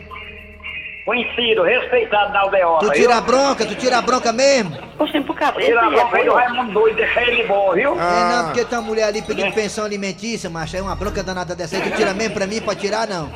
Conhecido, 1.04 1.62
respeitado 1.62 2.32
na 2.32 2.40
aldeota, 2.40 2.86
Tu 2.86 2.92
viu? 2.92 3.02
tira 3.02 3.16
a 3.16 3.20
bronca, 3.20 3.66
tu 3.66 3.74
tira 3.74 3.98
a 3.98 4.02
bronca 4.02 4.32
mesmo? 4.32 4.76
Oxê, 4.98 5.20
pro 5.20 5.34
cabelo. 5.34 5.66
Tira 5.66 5.80
a 5.86 5.90
bronca 5.90 6.16
aí 6.16 6.24
do 6.24 6.34
Raimundo 6.34 6.72
doido, 6.72 6.96
deixa 6.96 7.22
ele 7.22 7.44
bom, 7.44 7.72
viu? 7.72 7.92
É 7.98 8.28
não, 8.32 8.44
porque 8.46 8.64
tem 8.64 8.78
uma 8.78 8.84
mulher 8.86 9.04
ali 9.04 9.22
pedindo 9.22 9.52
pensão 9.52 9.84
alimentícia, 9.84 10.48
macho, 10.50 10.76
é 10.76 10.82
uma 10.82 10.96
bronca 10.96 11.22
danada 11.22 11.54
dessa 11.54 11.76
aí, 11.76 11.82
tu 11.82 11.96
tira 11.96 12.14
mesmo 12.14 12.34
pra 12.34 12.46
mim, 12.46 12.60
pode 12.60 12.80
tirar 12.80 13.06
não? 13.06 13.30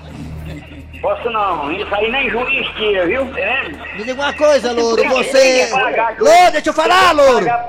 Posso 1.00 1.28
não, 1.30 1.72
isso 1.72 1.94
aí 1.94 2.10
nem 2.10 2.30
juiz 2.30 2.66
tira, 2.76 3.06
viu? 3.06 3.22
Entendendo? 3.22 3.78
Me 3.96 4.04
diga 4.04 4.14
uma 4.14 4.32
coisa, 4.32 4.72
louro, 4.72 5.02
que 5.02 5.08
você... 5.08 5.66
que 5.66 6.22
Louro, 6.22 6.52
deixa 6.52 6.68
eu 6.70 6.74
falar, 6.74 7.10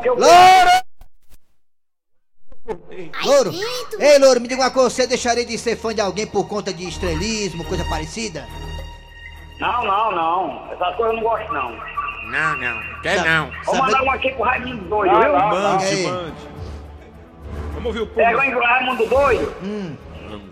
que 0.02 0.10
louro! 0.10 0.84
Louro! 3.26 3.52
Ei, 4.00 4.18
Louro, 4.20 4.40
me 4.40 4.48
diga 4.48 4.62
uma 4.62 4.72
coisa, 4.72 4.90
você 4.90 5.06
deixaria 5.06 5.46
de 5.46 5.58
ser 5.58 5.76
fã 5.76 5.94
de 5.94 6.00
alguém 6.00 6.26
por 6.26 6.48
conta 6.48 6.74
de 6.74 6.88
estrelismo, 6.88 7.64
coisa 7.66 7.84
parecida? 7.86 8.48
Não, 9.60 9.84
não, 9.86 10.12
não. 10.12 10.72
Essas 10.72 10.96
coisas 10.96 11.14
eu 11.16 11.22
não 11.22 11.24
gosto, 11.24 11.52
não. 11.54 11.72
Não, 12.32 12.58
não. 12.58 13.02
Quer 13.02 13.18
Sabe- 13.18 13.30
não. 13.30 13.52
Vou 13.66 13.76
Sabe- 13.76 13.92
mandar 13.92 14.04
um 14.04 14.12
aqui 14.12 14.32
pro 14.32 14.44
Raimundo 14.44 14.84
doido, 14.86 15.12
Não, 15.14 15.22
viu? 15.22 15.32
Mande, 15.34 16.04
Mande. 16.08 16.34
Vamos 17.74 17.86
ouvir 17.88 18.00
o 18.02 18.08
povo. 18.08 18.16
Pega 18.16 18.58
o 18.58 18.62
Raimundo 18.64 19.06
doido. 19.08 19.54
Hum. 19.64 19.96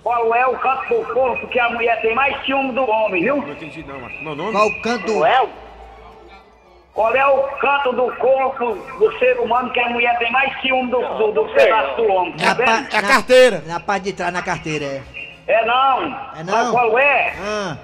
Qual 0.03 0.35
é 0.35 0.45
o 0.47 0.57
canto 0.59 0.89
do 0.89 1.13
corpo 1.13 1.47
que 1.47 1.59
a 1.59 1.69
mulher 1.69 2.01
tem 2.01 2.13
mais 2.13 2.43
ciúme 2.45 2.73
do 2.73 2.81
homem, 2.83 3.23
viu? 3.23 3.37
Não 3.37 3.51
entendi 3.51 3.83
não. 3.87 3.99
Meu 4.21 4.35
nome? 4.35 4.51
Qual 4.51 4.67
o 4.67 4.81
canto? 4.81 5.13
Qual 5.13 5.25
é 5.25 5.41
o- 5.43 5.49
Qual 6.93 7.15
é 7.15 7.25
o 7.25 7.43
canto 7.59 7.93
do 7.93 8.11
corpo 8.17 8.73
do 8.99 9.17
ser 9.17 9.39
humano 9.39 9.71
que 9.71 9.79
a 9.79 9.89
mulher 9.89 10.17
tem 10.19 10.29
mais 10.31 10.59
ciúme 10.61 10.91
do, 10.91 10.99
do, 10.99 11.31
do 11.31 11.45
pedaço 11.53 11.95
do 11.95 12.07
homem? 12.11 12.33
Tá 12.33 12.45
Na, 12.47 12.53
vendo? 12.53 12.65
pa- 12.65 13.01
na 13.01 13.07
carteira. 13.07 13.63
Na 13.65 13.79
parte 13.79 14.03
de 14.03 14.13
trás, 14.13 14.33
na 14.33 14.41
carteira, 14.41 14.85
é. 14.85 15.01
É 15.47 15.65
não. 15.65 16.03
É 16.37 16.43
não? 16.43 16.53
Sabe 16.53 16.71
qual 16.71 16.99
é? 16.99 17.33
Ah. 17.39 17.77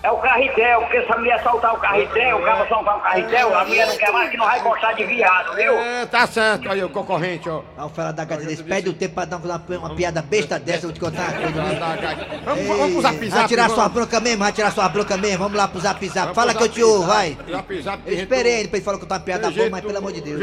É 0.00 0.12
o 0.12 0.16
carretel, 0.18 0.80
porque 0.82 1.02
se 1.02 1.12
a 1.12 1.18
mulher 1.18 1.42
soltar 1.42 1.74
o 1.74 1.78
carretel, 1.78 2.38
o 2.38 2.42
cara 2.44 2.68
soltar 2.68 2.98
o 2.98 3.00
carretel, 3.00 3.58
a 3.58 3.64
mulher 3.64 3.86
não 3.88 3.96
quer 3.96 4.12
mais 4.12 4.30
que 4.30 4.36
não 4.36 4.46
vai 4.46 4.60
gostar 4.60 4.92
de 4.92 5.04
viado, 5.04 5.56
viu? 5.56 5.72
É, 5.72 6.06
tá 6.06 6.24
certo. 6.24 6.70
Aí 6.70 6.84
o 6.84 6.88
concorrente, 6.88 7.48
ó. 7.48 7.62
Olha 7.76 7.86
o 7.86 7.88
fela 7.88 8.12
da 8.12 8.24
gata 8.24 8.44
desse, 8.44 8.62
perde 8.62 8.88
o 8.88 8.92
tempo 8.92 9.16
pra 9.16 9.24
dar 9.24 9.38
uma, 9.38 9.60
uma 9.78 9.96
piada 9.96 10.22
besta 10.22 10.56
dessa, 10.56 10.86
eu 10.86 10.90
vou 10.90 10.92
te 10.92 11.00
contar 11.00 11.22
uma 11.22 11.32
coisa. 11.32 11.50
viu? 11.50 12.44
Vamos, 12.44 12.66
vamos 12.66 12.92
pro 12.92 13.02
zap 13.02 13.18
Vai 13.18 13.28
zap. 13.28 13.48
tirar 13.48 13.62
vamos. 13.62 13.74
sua 13.74 13.88
bronca 13.88 14.20
mesmo, 14.20 14.38
vai 14.38 14.52
tirar 14.52 14.70
sua 14.70 14.88
bronca 14.88 15.16
mesmo, 15.16 15.38
vamos 15.38 15.58
lá 15.58 15.66
pro 15.66 15.80
zap 15.80 16.08
zap. 16.08 16.32
Fala 16.32 16.54
que 16.54 16.62
eu 16.62 16.68
te 16.68 16.82
ouvo, 16.82 17.04
vai. 17.04 17.36
Zap 17.50 17.82
zap, 17.82 18.02
tem 18.04 18.14
Eu 18.14 18.20
esperei 18.20 18.60
ele 18.60 18.68
pra 18.68 18.76
ele 18.78 18.84
falar 18.84 18.98
que 18.98 19.04
eu 19.04 19.08
tô 19.08 19.14
uma 19.14 19.20
piada 19.20 19.50
boa, 19.50 19.68
mas 19.68 19.84
pelo 19.84 19.98
amor 19.98 20.12
de 20.12 20.20
Deus. 20.20 20.38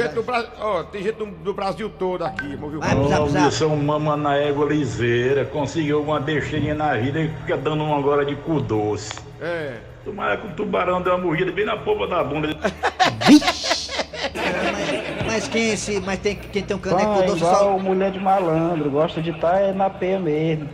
Tem 0.91 1.01
gente 1.01 1.15
do, 1.15 1.53
Brasil 1.53 1.89
todo 1.97 2.25
aqui. 2.25 2.57
Vamos 2.57 2.63
ouvir 2.63 2.77
o 2.77 2.79
Vai 2.81 2.93
pro 2.93 3.07
zap 3.07 3.21
Ó, 3.21 3.27
zap. 3.27 3.45
Wilson 3.45 3.75
Mama 3.77 4.17
na 4.17 4.35
égua 4.35 4.65
liseira, 4.65 5.45
conseguiu 5.45 6.01
uma 6.01 6.19
besteirinha 6.19 6.75
na 6.75 6.93
vida 6.97 7.21
e 7.21 7.29
fica 7.29 7.55
dando 7.55 7.85
uma 7.85 7.97
agora 7.97 8.25
de 8.25 8.35
cu 8.35 8.59
doce. 8.59 9.13
É. 9.45 9.77
Tomara 10.03 10.37
que 10.37 10.47
o 10.47 10.51
tubarão 10.55 11.03
deu 11.03 11.13
uma 11.13 11.23
morrida 11.23 11.51
bem 11.51 11.65
na 11.65 11.77
polpa 11.77 12.07
da 12.07 12.23
bunda. 12.23 12.57
Mas 15.23 15.47
quem 15.47 15.69
é 15.69 15.73
esse, 15.73 15.99
mas 15.99 16.17
tem, 16.17 16.35
quem 16.35 16.63
tem 16.63 16.75
um 16.75 16.79
caneco 16.79 17.21
é 17.21 17.25
doce 17.27 17.37
igual 17.37 17.55
só... 17.55 17.77
mulher 17.77 18.09
de 18.09 18.19
malandro, 18.19 18.89
gosta 18.89 19.21
de 19.21 19.29
estar 19.29 19.59
é 19.61 19.71
na 19.71 19.87
P 19.87 20.17
mesmo. 20.17 20.67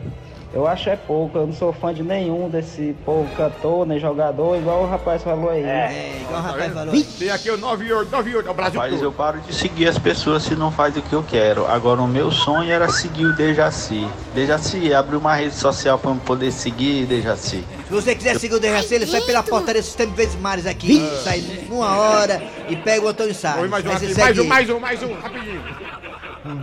Eu 0.53 0.67
acho 0.67 0.89
é 0.89 0.97
pouco, 0.97 1.37
eu 1.37 1.47
não 1.47 1.53
sou 1.53 1.71
fã 1.71 1.93
de 1.93 2.03
nenhum 2.03 2.49
desse 2.49 2.93
povo 3.05 3.33
cantor, 3.37 3.87
nem 3.87 3.97
jogador, 3.97 4.57
igual 4.57 4.83
o 4.83 4.85
rapaz 4.85 5.23
falou 5.23 5.49
aí. 5.49 5.63
É, 5.63 6.19
igual 6.21 6.41
o 6.41 6.43
rapaz 6.43 6.73
falou. 6.73 7.03
Tem 7.17 7.29
aqui 7.29 7.49
o 7.49 7.57
98, 7.57 8.11
98, 8.11 8.47
é 8.47 8.51
o 8.51 8.53
Brasil 8.53 8.79
Rapaz, 8.81 8.95
todo. 8.95 9.03
eu 9.05 9.11
paro 9.13 9.39
de 9.39 9.55
seguir 9.55 9.87
as 9.87 9.97
pessoas 9.97 10.43
se 10.43 10.53
não 10.53 10.69
faz 10.69 10.97
o 10.97 11.01
que 11.01 11.13
eu 11.13 11.23
quero. 11.23 11.65
Agora, 11.67 12.01
o 12.01 12.07
meu 12.07 12.31
sonho 12.31 12.69
era 12.69 12.89
seguir 12.89 13.27
o 13.27 13.35
Dejaci. 13.35 14.05
Dejaci, 14.35 14.93
abre 14.93 15.15
uma 15.15 15.33
rede 15.35 15.55
social 15.55 15.97
pra 15.97 16.11
eu 16.11 16.15
poder 16.17 16.51
seguir 16.51 17.05
Dejaci. 17.05 17.63
Se 17.87 17.93
você 17.93 18.13
quiser 18.13 18.37
seguir 18.37 18.55
o 18.55 18.59
DRC, 18.59 18.95
ele 18.95 19.05
sai 19.05 19.21
pela 19.21 19.41
portaria 19.43 19.81
do 19.81 19.85
Sistema 19.85 20.13
Vezes 20.13 20.35
Mares 20.35 20.65
aqui. 20.65 20.99
Sai 21.23 21.41
numa 21.69 21.95
hora 21.95 22.43
e 22.67 22.75
pega 22.75 23.05
o 23.05 23.07
Antônio 23.07 23.33
Salles. 23.33 23.61
Oi, 23.61 23.67
mais 23.69 23.85
um 23.85 23.91
aqui, 23.91 24.17
mais 24.17 24.37
um, 24.37 24.43
mais 24.43 24.69
um, 24.69 24.79
mais 24.79 25.03
um, 25.03 25.13
rapidinho. 25.13 25.63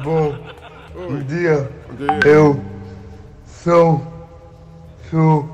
Bom, 0.05 0.37
um 0.95 1.21
dia 1.21 1.71
eu 2.27 2.61
São. 3.63 4.07
São. 5.11 5.49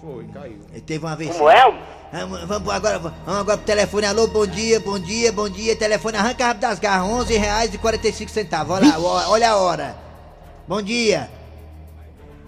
Foi, 0.00 0.24
caiu. 0.32 0.58
Ele 0.72 0.80
teve 0.80 1.04
uma 1.04 1.16
vez. 1.16 1.36
Como 1.36 1.50
é? 1.50 1.74
Vamos, 2.10 2.44
vamos 2.44 2.72
agora, 2.72 2.98
vamos 2.98 3.40
agora 3.40 3.56
pro 3.58 3.66
telefone. 3.66 4.06
Alô, 4.06 4.26
bom 4.26 4.46
dia, 4.46 4.80
bom 4.80 4.98
dia, 4.98 5.30
bom 5.30 5.48
dia. 5.48 5.76
Telefone 5.76 6.16
arranca 6.16 6.46
rápido 6.46 6.62
das 6.62 6.78
garras, 6.78 7.08
11 7.08 7.36
reais 7.36 7.74
e 7.74 7.78
45 7.78 8.30
centavos. 8.30 8.76
Olha 8.76 8.98
olha 8.98 9.50
a 9.50 9.56
hora. 9.56 9.96
Bom 10.66 10.80
dia. 10.80 11.28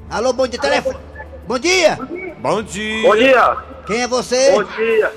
Alô, 0.09 0.33
bom 0.33 0.47
dia, 0.47 0.59
telefone. 0.59 0.99
Bom 1.47 1.59
dia. 1.59 1.99
Bom 2.40 2.62
dia. 2.62 3.02
Bom 3.02 3.17
dia. 3.17 3.57
Quem 3.87 4.02
é 4.02 4.07
você? 4.07 4.52
Bom 4.52 4.64
dia. 4.64 5.12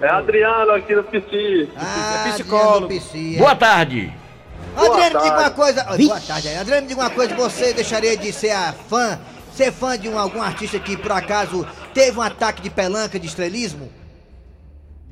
É 0.00 0.08
Adriano 0.08 0.72
aqui 0.72 0.94
do 0.94 1.04
PC. 1.04 1.68
Ah, 1.76 2.30
psicólogo. 2.32 2.66
Adriano 2.66 2.80
do 2.80 2.88
PC, 2.88 3.34
é. 3.36 3.38
Boa 3.38 3.56
tarde. 3.56 4.12
Adriano, 4.76 5.16
me 5.18 5.22
diga 5.24 5.38
uma 5.40 5.50
coisa. 5.50 5.86
Oi, 5.92 6.06
boa 6.06 6.20
tarde. 6.20 6.48
Adriano, 6.54 6.82
me 6.82 6.88
diga 6.88 7.00
uma 7.00 7.10
coisa. 7.10 7.34
Você 7.34 7.72
deixaria 7.72 8.16
de 8.16 8.32
ser 8.32 8.50
a 8.50 8.72
fã, 8.72 9.18
ser 9.54 9.72
fã 9.72 9.98
de 9.98 10.08
um, 10.08 10.18
algum 10.18 10.42
artista 10.42 10.78
que 10.78 10.96
por 10.96 11.12
acaso 11.12 11.66
teve 11.94 12.18
um 12.18 12.22
ataque 12.22 12.62
de 12.62 12.70
pelanca, 12.70 13.18
de 13.18 13.26
estrelismo? 13.26 13.90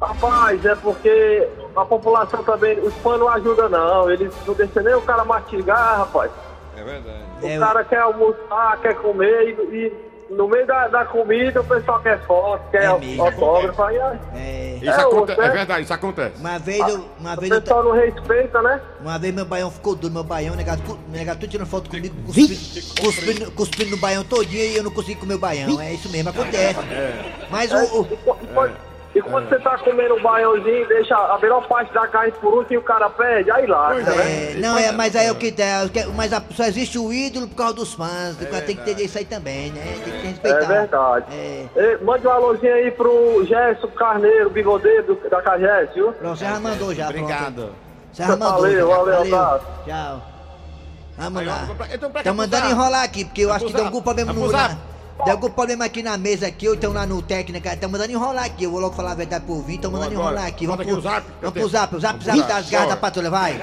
Rapaz, 0.00 0.64
é 0.64 0.74
porque 0.74 1.48
a 1.74 1.84
população 1.84 2.42
também, 2.44 2.78
os 2.80 2.92
fãs 2.96 3.18
não 3.18 3.28
ajudam 3.30 3.68
não. 3.68 4.10
Eles 4.10 4.32
não 4.46 4.54
deixam 4.54 4.82
nem 4.82 4.94
o 4.94 5.02
cara 5.02 5.24
mastigar, 5.24 5.98
rapaz. 5.98 6.30
É 6.76 6.82
verdade. 6.84 7.24
O 7.42 7.46
É, 7.46 7.58
cara 7.58 7.84
quer 7.84 7.98
almoçar, 8.00 8.80
quer 8.80 8.94
comer 8.96 9.48
e, 9.48 9.76
e 9.76 9.92
no 10.30 10.48
meio 10.48 10.66
da, 10.66 10.88
da 10.88 11.04
comida 11.04 11.60
o 11.60 11.64
pessoal 11.64 12.00
quer 12.00 12.18
foto, 12.26 12.70
quer 12.70 12.84
É 12.84 12.98
mesmo. 12.98 13.22
autógrafo. 13.24 13.82
Aí, 13.82 13.98
aí, 14.00 14.18
É, 14.34 14.78
Isso 14.82 14.90
É, 14.90 15.46
é 15.46 15.50
verdade, 15.50 15.82
isso 15.84 15.92
acontece. 15.94 16.40
uma 16.40 16.58
vez 16.58 16.78
eu, 16.88 17.04
uma 17.20 17.34
o 17.34 17.40
vez 17.40 17.52
eu, 17.52 17.60
pessoal 17.62 17.84
não 17.84 17.92
respeita, 17.92 18.62
né? 18.62 18.80
Uma 19.00 19.18
vez 19.18 19.34
meu 19.34 19.44
baião 19.44 19.70
ficou 19.70 19.94
duro, 19.94 20.12
meu 20.12 20.24
baião, 20.24 20.54
negado, 20.54 20.82
negado 21.08 21.40
tudo 21.40 21.50
tirando 21.50 21.66
foto 21.68 21.88
comigo, 21.90 22.14
cuspindo, 22.26 22.54
cuspindo, 23.00 23.50
cuspindo 23.52 23.90
no 23.92 23.96
baião 23.98 24.24
todinho 24.24 24.62
e 24.64 24.76
eu 24.76 24.82
não 24.82 24.90
consegui 24.90 25.16
comer 25.20 25.34
o 25.34 25.38
baião. 25.38 25.80
É 25.80 25.92
isso 25.92 26.08
mesmo, 26.10 26.30
acontece. 26.30 26.80
Mas 27.50 27.72
o. 27.72 28.00
o- 28.00 28.08
E, 28.10 28.16
qu- 28.16 28.36
e 29.14 29.20
quando- 29.20 29.24
e 29.26 29.30
quando 29.30 29.48
você 29.48 29.58
tá 29.58 29.78
comendo 29.78 30.14
um 30.16 30.22
baiãozinho, 30.22 30.88
deixa 30.88 31.14
a 31.16 31.38
melhor 31.38 31.66
parte 31.68 31.92
da 31.92 32.06
carne 32.06 32.32
por 32.32 32.52
último 32.54 32.74
e 32.74 32.78
o 32.78 32.82
cara 32.82 33.08
perde, 33.10 33.50
aí 33.50 33.66
lá, 33.66 33.94
né? 33.94 34.02
é, 34.02 34.54
não, 34.58 34.76
é, 34.78 34.92
mas 34.92 35.14
aí 35.16 35.26
é 35.26 35.32
o 35.32 35.34
que 35.34 35.50
der. 35.50 35.88
que- 35.90 36.04
Mas 36.06 36.32
a- 36.32 36.42
só 36.52 36.64
existe 36.64 36.98
o 36.98 37.12
ídolo 37.12 37.46
por 37.48 37.56
causa 37.56 37.74
dos 37.74 37.94
fãs. 37.94 38.40
o 38.40 38.46
cara 38.46 38.62
tem 38.62 38.74
que 38.76 38.82
entender 38.82 39.04
isso 39.04 39.16
aí 39.18 39.24
também, 39.24 39.70
né? 39.72 39.98
Tem 40.04 40.12
que 40.20 40.26
respeitar. 40.26 40.58
É 40.62 40.66
verdade. 40.66 41.24
É. 41.32 41.66
Ei, 41.76 41.98
mande 42.04 42.26
um 42.26 42.30
alôzinho 42.30 42.74
aí 42.74 42.90
pro 42.90 43.44
Gerson 43.46 43.88
Carneiro, 43.88 44.50
bigodeiro 44.50 45.14
do- 45.14 45.28
da 45.30 45.40
Cagés, 45.42 45.90
viu? 45.94 46.12
Pronto, 46.12 46.36
você 46.38 46.44
já 46.44 46.60
mandou 46.60 46.94
já. 46.94 47.04
Obrigado. 47.08 47.54
Pronto. 47.54 47.74
Você 48.12 48.22
já 48.22 48.28
mandou. 48.28 48.48
Valeu, 48.52 48.88
já. 48.88 48.96
valeu, 48.96 49.22
abraço. 49.22 49.66
Tchau. 49.86 50.22
Vamos 51.16 51.40
Aí, 51.40 51.46
lá. 51.46 51.68
pra- 51.76 51.86
então, 51.94 52.10
pra 52.10 52.22
Tá 52.24 52.32
mandando 52.32 52.68
enrolar 52.68 53.04
aqui, 53.04 53.24
porque 53.24 53.42
eu 53.42 53.52
acho 53.52 53.66
que 53.66 53.72
deu 53.72 53.78
zap. 53.84 53.86
algum 53.86 54.02
problema 54.02 54.32
Vai 54.32 54.42
no. 54.42 54.78
Zap. 55.16 55.24
deu 55.24 55.34
algum 55.34 55.50
problema 55.50 55.84
aqui 55.84 56.02
na 56.02 56.16
mesa 56.16 56.46
aqui, 56.46 56.68
ou 56.68 56.74
então 56.74 56.92
lá 56.92 57.06
no 57.06 57.20
técnica. 57.22 57.76
Tá 57.76 57.88
mandando 57.88 58.12
enrolar 58.12 58.44
aqui. 58.44 58.64
Eu 58.64 58.70
vou 58.70 58.80
logo 58.80 58.94
falar 58.94 59.12
a 59.12 59.14
verdade 59.14 59.44
pro 59.44 59.54
ouvinte. 59.54 59.80
Tô 59.82 59.90
mandando 59.90 60.12
Agora, 60.12 60.28
enrolar 60.30 60.46
aqui. 60.46 60.66
Vamos 60.66 60.80
aqui 60.80 60.90
pro 60.90 60.98
o 60.98 61.02
zap, 61.02 61.26
Vamos 61.40 61.52
pro 61.58 61.68
zap, 61.68 61.96
o 61.96 62.00
zap, 62.00 62.12
Vamos 62.12 62.24
zap 62.24 62.38
pro 62.38 62.48
das 62.48 62.64
zap, 62.64 62.70
garras 62.72 62.88
da 62.88 62.96
patrulha, 62.96 63.30
vai. 63.30 63.60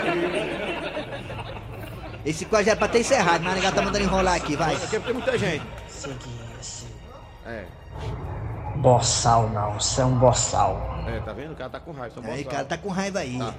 Esse 2.26 2.46
quase 2.46 2.70
era 2.70 2.78
pra 2.78 2.88
ter 2.88 3.00
encerrado, 3.00 3.44
mas 3.44 3.54
o 3.54 3.56
negócio 3.56 3.76
tá 3.76 3.82
mandando 3.82 4.04
enrolar 4.06 4.36
aqui, 4.36 4.56
vai. 4.56 4.76
Aqui 4.76 5.00
tem 5.00 5.14
muita 5.14 5.38
gente. 5.38 5.66
É, 7.46 7.66
Boçal 8.76 9.50
não, 9.50 9.80
você 9.80 10.02
é 10.02 10.06
um 10.06 10.18
boçal. 10.18 11.04
é, 11.08 11.20
tá 11.20 11.34
vendo? 11.34 11.52
O 11.54 11.56
cara 11.56 11.70
tá 11.70 11.80
com 11.80 11.92
raiva. 11.92 12.16
só 12.16 12.22
Aí, 12.22 12.38
boçal. 12.44 12.52
cara, 12.52 12.66
tá 12.66 12.78
com 12.78 12.90
raiva 12.90 13.20
aí. 13.20 13.38
Tá. 13.38 13.54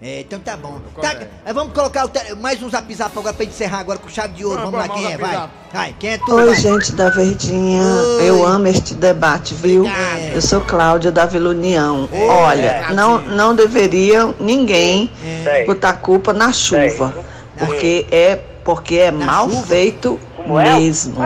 É, 0.00 0.20
então 0.20 0.38
tá 0.38 0.56
bom. 0.56 0.80
Tá, 1.02 1.12
é, 1.44 1.52
vamos 1.52 1.72
colocar 1.72 2.04
o 2.04 2.08
tele- 2.08 2.36
mais 2.36 2.62
um 2.62 2.70
zap 2.70 2.94
zap 2.94 3.18
agora 3.18 3.34
pra 3.34 3.44
gente 3.44 3.54
encerrar 3.54 3.80
agora 3.80 3.98
com 3.98 4.08
chave 4.08 4.32
de 4.34 4.44
ouro. 4.44 4.60
Vamos, 4.62 4.80
Vamos, 4.80 4.88
lá, 4.88 4.94
quem 4.94 5.12
é? 5.12 5.16
Vai. 5.18 5.50
Vai, 5.72 5.94
quem 5.98 6.10
é 6.10 6.18
tu? 6.18 6.32
Oi, 6.36 6.46
vai. 6.46 6.54
gente 6.54 6.92
da 6.92 7.10
Verdinha. 7.10 7.82
Oi. 7.82 8.28
Eu 8.28 8.46
amo 8.46 8.68
este 8.68 8.94
debate, 8.94 9.54
viu? 9.54 9.80
Obrigado. 9.80 10.34
Eu 10.34 10.40
sou 10.40 10.60
Cláudia 10.60 11.10
da 11.10 11.26
Vila 11.26 11.50
União. 11.50 12.08
Olha, 12.12 12.90
não, 12.94 13.18
não 13.22 13.56
deveria 13.56 14.32
ninguém 14.38 15.10
É. 15.44 15.64
botar 15.64 15.94
culpa 15.94 16.32
na 16.32 16.52
chuva, 16.52 17.12
porque 17.58 18.06
é 18.12 18.38
porque 18.62 18.96
é 18.96 19.10
mal 19.10 19.48
chuva? 19.50 19.66
feito 19.66 20.20
é? 20.22 20.27
Mesmo. 20.54 21.16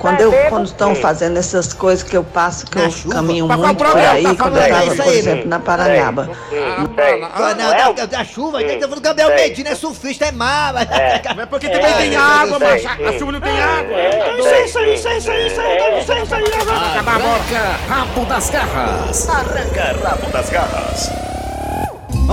Quando 0.00 0.16
tá 0.18 0.22
eu 0.22 0.32
quando 0.48 0.66
estão 0.66 0.94
fazendo 0.94 1.38
essas 1.38 1.72
coisas 1.72 2.02
que 2.02 2.16
eu 2.16 2.24
passo, 2.24 2.66
que 2.66 2.78
Na 2.78 2.84
eu 2.84 2.90
chuva? 2.90 3.14
caminho 3.14 3.46
muito 3.48 3.74
por 3.84 3.96
aí, 3.96 4.22
Tá 4.24 4.34
quando 4.36 4.56
eu 4.56 4.68
tava, 4.68 4.94
por 4.94 5.00
aí, 5.02 5.18
exemplo, 5.18 5.48
na 5.48 5.58
Parangaba. 5.60 6.30
Ah, 6.52 6.86
Ah, 7.34 7.54
não, 7.54 8.06
da, 8.06 8.24
chuva, 8.24 8.62
é. 8.62 8.76
tá 8.76 8.80
falando 8.88 8.94
que 8.96 9.00
Gabriel 9.08 9.34
Medina 9.34 9.70
é 9.70 9.74
surfista, 9.74 10.26
é 10.26 10.32
má. 10.32 10.72
mas- 10.72 10.88
Mas 11.36 11.48
porque 11.48 11.68
também 11.68 11.92
tem 11.94 12.16
água, 12.16 12.58
macho. 12.58 12.88
A 12.88 13.18
chuva 13.18 13.32
não 13.32 13.40
tem 13.40 13.60
água. 13.60 13.96
Isso 14.38 14.48
aí, 14.48 14.64
isso 14.64 14.78
aí, 14.78 14.94
isso 14.94 15.08
aí, 15.08 15.18
isso 15.18 15.30
aí, 15.30 15.46
isso 15.46 15.60
aí, 15.60 16.00
isso 16.00 16.12
aí, 16.12 16.22
isso 16.22 16.34
aí, 16.34 16.42
isso 16.44 16.60
aí. 16.70 17.04
Arranca 17.06 17.78
rabo 17.88 18.24
das 18.26 18.50
garras. 18.50 19.28
Arranca 19.28 19.96
rabo 20.08 20.30
das 20.32 20.50
garras. 20.50 21.10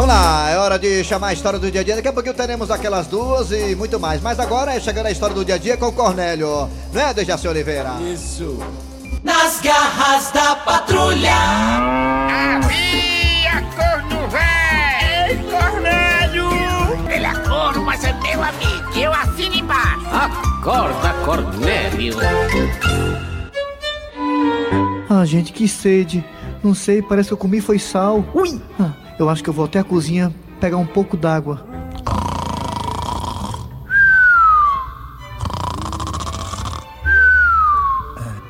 Vamos 0.02 0.16
lá, 0.16 0.50
é 0.50 0.58
hora 0.58 0.80
de 0.80 1.04
chamar 1.04 1.28
a 1.28 1.34
história 1.34 1.60
do 1.60 1.70
dia 1.70 1.82
a 1.82 1.84
dia. 1.84 1.96
Daqui 1.96 2.08
a 2.08 2.12
pouquinho 2.12 2.34
teremos 2.34 2.72
aquelas 2.72 3.06
duas 3.06 3.52
e 3.52 3.76
muito 3.76 4.00
mais. 4.00 4.20
Mas 4.20 4.40
agora 4.40 4.74
é 4.74 4.80
chegando 4.80 5.06
a 5.06 5.12
história 5.12 5.36
do 5.36 5.46
dia 5.46 5.54
a 5.54 5.58
dia 5.60 5.78
com 5.78 5.90
o 5.90 5.92
Cornélio. 5.92 6.68
Não 6.92 7.02
é, 7.02 7.14
Dejaci 7.14 7.48
Oliveira? 7.48 7.92
Isso. 8.12 8.58
Nas 9.24 9.62
garras 9.62 10.32
da 10.32 10.56
patrulha. 10.56 11.36
Havia 12.56 13.62
corno 13.76 14.28
velho! 14.28 15.30
Ei, 15.30 15.38
Cornélio! 15.52 16.50
Ele 17.08 17.26
é 17.28 17.34
corno, 17.48 17.86
mas 17.86 18.04
é 18.04 18.12
meu 18.12 18.44
amigo. 18.44 19.00
Eu 19.00 19.14
assino 19.14 19.54
embaixo. 19.54 20.08
Acorda, 20.12 21.14
Cornélio. 21.24 22.18
Ah, 25.08 25.24
gente, 25.26 25.54
que 25.54 25.68
sede. 25.68 26.26
Não 26.64 26.74
sei, 26.74 27.04
parece 27.04 27.28
que 27.28 27.34
eu 27.34 27.38
comi 27.38 27.62
foi 27.62 27.78
sal. 27.78 28.26
Ui! 28.34 28.60
Ah, 28.80 28.94
eu 29.19 29.30
acho 29.30 29.43
que 29.43 29.50
eu 29.50 29.54
vou 29.54 29.65
até 29.65 29.80
a 29.80 29.84
cozinha 29.84 30.34
pegar 30.60 30.78
um 30.78 30.86
pouco 30.86 31.17
d'água. 31.17 31.65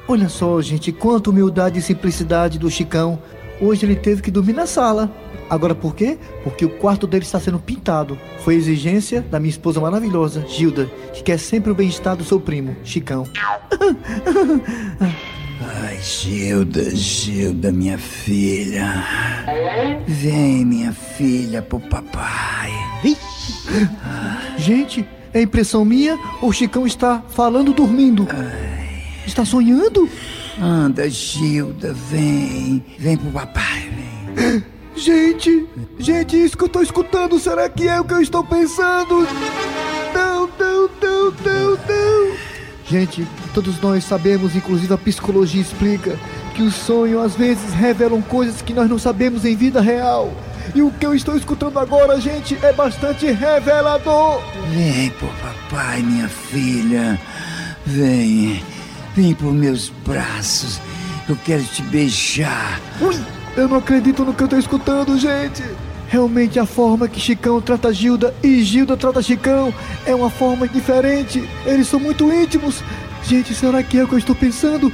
Olha 0.07 0.27
só, 0.27 0.61
gente, 0.61 0.91
quanta 0.91 1.29
humildade 1.29 1.79
e 1.79 1.81
simplicidade 1.81 2.59
do 2.59 2.69
Chicão. 2.69 3.17
Hoje 3.61 3.85
ele 3.85 3.95
teve 3.95 4.21
que 4.21 4.29
dormir 4.29 4.51
na 4.51 4.65
sala. 4.65 5.09
Agora 5.49 5.73
por 5.73 5.95
quê? 5.95 6.17
Porque 6.43 6.65
o 6.65 6.69
quarto 6.69 7.07
dele 7.07 7.23
está 7.23 7.39
sendo 7.39 7.59
pintado. 7.59 8.17
Foi 8.39 8.55
exigência 8.55 9.21
da 9.21 9.39
minha 9.39 9.49
esposa 9.49 9.79
maravilhosa, 9.79 10.45
Gilda, 10.47 10.87
que 11.13 11.23
quer 11.23 11.37
sempre 11.37 11.71
o 11.71 11.75
bem-estar 11.75 12.17
do 12.17 12.25
seu 12.25 12.41
primo, 12.41 12.75
Chicão. 12.83 13.23
Ai, 15.61 15.99
Gilda, 16.01 16.89
Gilda, 16.95 17.71
minha 17.71 17.97
filha. 17.97 19.05
Vem, 20.07 20.65
minha 20.65 20.91
filha, 20.91 21.61
pro 21.61 21.79
papai. 21.79 22.71
Gente, 24.57 25.07
é 25.33 25.41
impressão 25.41 25.85
minha 25.85 26.17
ou 26.41 26.49
o 26.49 26.53
Chicão 26.53 26.85
está 26.85 27.23
falando 27.29 27.73
dormindo? 27.73 28.27
Está 29.25 29.45
sonhando? 29.45 30.09
Anda, 30.59 31.09
Gilda, 31.09 31.93
vem. 31.93 32.83
Vem 32.97 33.17
pro 33.17 33.31
papai, 33.31 33.89
vem. 34.35 34.63
Gente, 34.95 35.67
gente, 35.97 36.43
isso 36.43 36.57
que 36.57 36.63
eu 36.63 36.69
tô 36.69 36.81
escutando, 36.81 37.39
será 37.39 37.69
que 37.69 37.87
é 37.87 37.99
o 37.99 38.03
que 38.03 38.13
eu 38.13 38.21
estou 38.21 38.43
pensando? 38.43 39.27
Não, 40.13 40.47
não, 40.59 40.89
não, 41.01 41.31
não. 41.31 41.60
Gente, 42.91 43.25
todos 43.53 43.79
nós 43.79 44.03
sabemos, 44.03 44.53
inclusive 44.53 44.93
a 44.93 44.97
psicologia 44.97 45.61
explica, 45.61 46.19
que 46.53 46.61
o 46.61 46.69
sonho 46.69 47.21
às 47.21 47.33
vezes 47.33 47.71
revelam 47.73 48.21
coisas 48.21 48.61
que 48.61 48.73
nós 48.73 48.89
não 48.89 48.99
sabemos 48.99 49.45
em 49.45 49.55
vida 49.55 49.79
real. 49.79 50.29
E 50.75 50.81
o 50.81 50.91
que 50.91 51.05
eu 51.05 51.15
estou 51.15 51.37
escutando 51.37 51.79
agora, 51.79 52.19
gente, 52.19 52.57
é 52.61 52.73
bastante 52.73 53.31
revelador. 53.31 54.41
Vem 54.73 55.09
pro 55.11 55.29
papai, 55.29 56.01
minha 56.01 56.27
filha. 56.27 57.17
Vem. 57.85 58.61
Vem 59.15 59.35
pros 59.35 59.53
meus 59.53 59.87
braços. 60.05 60.81
Eu 61.29 61.37
quero 61.45 61.63
te 61.63 61.81
beijar. 61.83 62.77
Ui, 62.99 63.17
eu 63.55 63.69
não 63.69 63.77
acredito 63.77 64.25
no 64.25 64.33
que 64.33 64.43
eu 64.43 64.49
tô 64.49 64.57
escutando, 64.57 65.17
gente. 65.17 65.63
Realmente 66.11 66.59
a 66.59 66.65
forma 66.65 67.07
que 67.07 67.21
Chicão 67.21 67.61
trata 67.61 67.93
Gilda 67.93 68.35
e 68.43 68.61
Gilda 68.63 68.97
trata 68.97 69.21
Chicão 69.21 69.73
é 70.05 70.13
uma 70.13 70.29
forma 70.29 70.67
diferente. 70.67 71.49
Eles 71.65 71.87
são 71.87 72.01
muito 72.01 72.29
íntimos. 72.29 72.83
Gente, 73.23 73.55
será 73.55 73.81
que 73.81 73.97
é 73.97 74.03
o 74.03 74.07
que 74.09 74.15
eu 74.15 74.19
estou 74.19 74.35
pensando? 74.35 74.91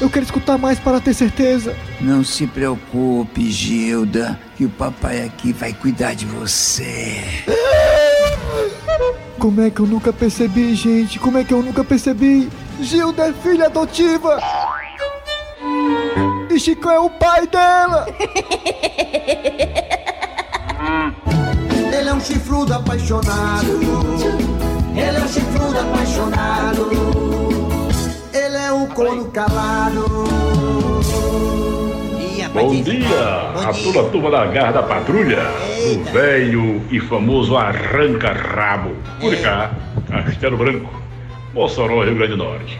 Eu 0.00 0.08
quero 0.08 0.24
escutar 0.24 0.56
mais 0.56 0.78
para 0.78 1.02
ter 1.02 1.12
certeza. 1.12 1.76
Não 2.00 2.24
se 2.24 2.46
preocupe, 2.46 3.50
Gilda, 3.50 4.40
que 4.56 4.64
o 4.64 4.70
papai 4.70 5.22
aqui 5.22 5.52
vai 5.52 5.74
cuidar 5.74 6.14
de 6.14 6.24
você. 6.24 7.22
Como 9.38 9.60
é 9.60 9.68
que 9.68 9.80
eu 9.80 9.86
nunca 9.86 10.14
percebi, 10.14 10.74
gente? 10.74 11.18
Como 11.18 11.36
é 11.36 11.44
que 11.44 11.52
eu 11.52 11.62
nunca 11.62 11.84
percebi? 11.84 12.48
Gilda 12.80 13.28
é 13.28 13.32
filha 13.34 13.66
adotiva! 13.66 14.40
E 16.50 16.58
Chico 16.58 16.88
é 16.88 16.98
o 16.98 17.10
pai 17.10 17.46
dela! 17.46 18.06
Ele 22.22 22.30
é 22.30 22.36
um 22.36 22.38
chifrudo 22.38 22.74
apaixonado. 22.74 23.80
Ele 24.94 25.16
é 25.16 25.20
um 25.20 25.28
chifrudo 25.28 25.78
apaixonado. 25.80 26.88
corno 28.94 29.24
calado. 29.32 30.04
Bom 32.54 32.82
dia, 32.82 33.08
a 33.56 33.72
toda 33.72 34.00
a 34.02 34.10
turma 34.10 34.30
da 34.30 34.46
Garra 34.46 34.72
da 34.72 34.82
Patrulha, 34.84 35.42
o 35.90 36.04
velho 36.12 36.82
e 36.92 37.00
famoso 37.00 37.56
arranca-rabo. 37.56 38.94
Por 39.18 39.34
cá, 39.38 39.72
Castelo 40.08 40.56
Branco, 40.56 40.92
Mossoró, 41.52 42.04
Rio 42.04 42.14
Grande 42.14 42.32
do 42.32 42.36
Norte. 42.36 42.78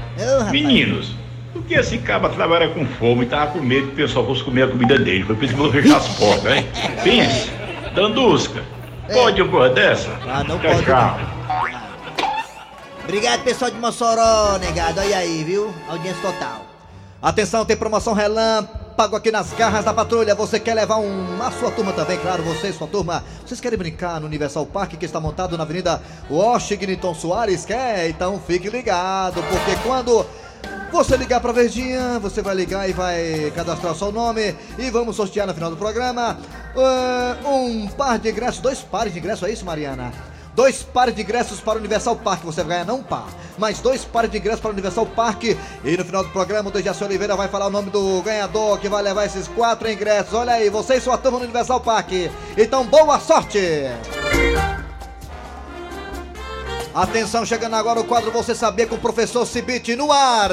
Meninos, 0.52 1.16
por 1.52 1.64
que 1.64 1.74
esse 1.74 1.98
caba 1.98 2.28
trabalha 2.28 2.68
com 2.68 2.87
fome 2.87 3.24
e 3.24 3.26
tava 3.26 3.52
com 3.52 3.61
medo 3.61 3.88
que 3.88 3.94
o 3.94 3.96
pessoal 3.96 4.24
fosse 4.24 4.44
comer 4.44 4.64
a 4.64 4.68
comida 4.68 4.96
dele? 4.98 5.24
Foi 5.24 5.35
por 5.35 5.44
isso 5.44 5.55
que 5.55 5.61
eu 5.61 5.64
vou 5.64 5.72
fechar 5.72 5.96
as 5.96 6.09
portas, 6.16 6.52
hein? 6.52 6.66
Pense, 7.02 7.50
Dandusca, 7.94 8.62
pode 9.10 9.42
uma 9.42 9.68
dessa? 9.68 10.10
Ah, 10.28 10.44
não 10.44 10.58
pode. 10.58 10.84
Obrigado, 13.04 13.42
pessoal 13.42 13.70
de 13.70 13.78
Mossoró, 13.78 14.58
negado. 14.58 15.00
Olha 15.00 15.18
aí, 15.18 15.42
viu? 15.44 15.74
Audiência 15.88 16.22
total. 16.22 16.72
Atenção, 17.20 17.64
tem 17.64 17.76
promoção 17.76 18.14
relâmpago 18.14 19.14
aqui 19.14 19.30
nas 19.30 19.52
garras 19.52 19.84
da 19.84 19.94
patrulha. 19.94 20.34
Você 20.34 20.58
quer 20.58 20.74
levar 20.74 20.96
um, 20.98 21.40
a 21.40 21.50
sua 21.52 21.70
turma 21.70 21.92
também, 21.92 22.18
claro, 22.18 22.42
você 22.42 22.68
e 22.68 22.72
sua 22.72 22.88
turma. 22.88 23.22
Vocês 23.46 23.60
querem 23.60 23.78
brincar 23.78 24.20
no 24.20 24.26
Universal 24.26 24.66
Park 24.66 24.94
que 24.94 25.04
está 25.04 25.20
montado 25.20 25.56
na 25.56 25.62
Avenida 25.62 26.02
Washington 26.28 27.14
Soares? 27.14 27.64
Quer? 27.64 28.08
Então 28.08 28.40
fique 28.44 28.68
ligado, 28.68 29.40
porque 29.42 29.76
quando 29.84 30.26
você 30.92 31.16
ligar 31.16 31.40
pra 31.40 31.52
Verdinha, 31.52 32.18
você 32.18 32.42
vai 32.42 32.55
ligar 32.55 32.88
e 32.88 32.92
vai 32.92 33.50
cadastrar 33.57 33.92
o 33.92 33.96
seu 33.96 34.12
nome 34.12 34.55
e 34.78 34.90
vamos 34.90 35.16
sortear 35.16 35.46
no 35.46 35.55
final 35.55 35.70
do 35.70 35.76
programa 35.76 36.38
eh, 36.76 37.48
um 37.48 37.88
par 37.88 38.18
de 38.18 38.31
ingressos, 38.31 38.61
dois 38.61 38.81
pares 38.81 39.12
de 39.12 39.18
ingressos, 39.18 39.48
é 39.48 39.50
isso, 39.50 39.64
Mariana? 39.64 40.12
Dois 40.55 40.83
pares 40.83 41.14
de 41.14 41.22
ingressos 41.22 41.61
para 41.61 41.76
o 41.76 41.78
Universal 41.78 42.16
Park. 42.16 42.44
Você 42.44 42.62
vai 42.62 42.74
ganhar 42.74 42.85
não 42.85 42.96
um 42.96 43.02
par, 43.02 43.26
mas 43.57 43.81
dois 43.81 44.05
pares 44.05 44.31
de 44.31 44.37
ingressos 44.37 44.61
para 44.61 44.68
o 44.68 44.72
Universal 44.72 45.07
Park. 45.07 45.44
E 45.44 45.96
no 45.96 46.05
final 46.05 46.22
do 46.22 46.28
programa, 46.28 46.68
o 46.68 46.72
Dejaci 46.72 47.02
Oliveira 47.02 47.35
vai 47.35 47.48
falar 47.48 47.68
o 47.68 47.70
nome 47.70 47.88
do 47.88 48.20
ganhador 48.20 48.78
que 48.78 48.88
vai 48.88 49.02
levar 49.02 49.24
esses 49.24 49.48
quatro 49.48 49.90
ingressos. 49.90 50.35
Olha 50.35 50.52
aí, 50.52 50.68
você 50.68 50.96
e 50.96 51.00
sua 51.00 51.16
turma 51.16 51.38
no 51.38 51.44
Universal 51.44 51.81
Park. 51.81 52.12
Então, 52.57 52.85
boa 52.85 53.18
sorte! 53.18 53.59
Atenção, 56.94 57.46
chegando 57.46 57.74
agora 57.74 58.00
o 58.00 58.05
quadro 58.05 58.31
Você 58.33 58.55
Sabia 58.55 58.87
com 58.87 58.96
o 58.96 58.98
professor 58.98 59.46
Cibite 59.46 59.96
no 59.96 60.12
ar. 60.12 60.50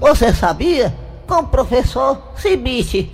Você 0.00 0.32
sabia? 0.32 0.94
Com 1.26 1.40
o 1.40 1.46
professor 1.46 2.32
Cibite. 2.36 3.12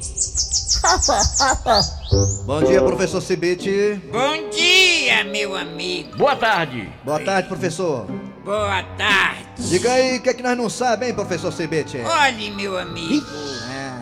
Bom 2.46 2.62
dia, 2.62 2.80
professor 2.82 3.20
Cibite. 3.20 4.00
Bom 4.12 4.48
dia, 4.50 5.24
meu 5.24 5.56
amigo. 5.56 6.16
Boa 6.16 6.36
tarde. 6.36 6.88
Boa 7.04 7.18
tarde, 7.18 7.48
professor. 7.48 8.06
Boa 8.44 8.82
tarde. 8.96 9.46
Diga 9.58 9.92
aí 9.92 10.18
o 10.18 10.22
que 10.22 10.30
é 10.30 10.34
que 10.34 10.42
nós 10.42 10.56
não 10.56 10.70
sabemos, 10.70 11.08
hein, 11.08 11.14
professor 11.14 11.52
Cibite? 11.52 11.98
Olhe, 11.98 12.50
meu 12.52 12.78
amigo. 12.78 13.26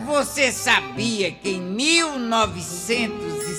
Você 0.05 0.51
sabia 0.51 1.31
que 1.31 1.49
em 1.51 1.61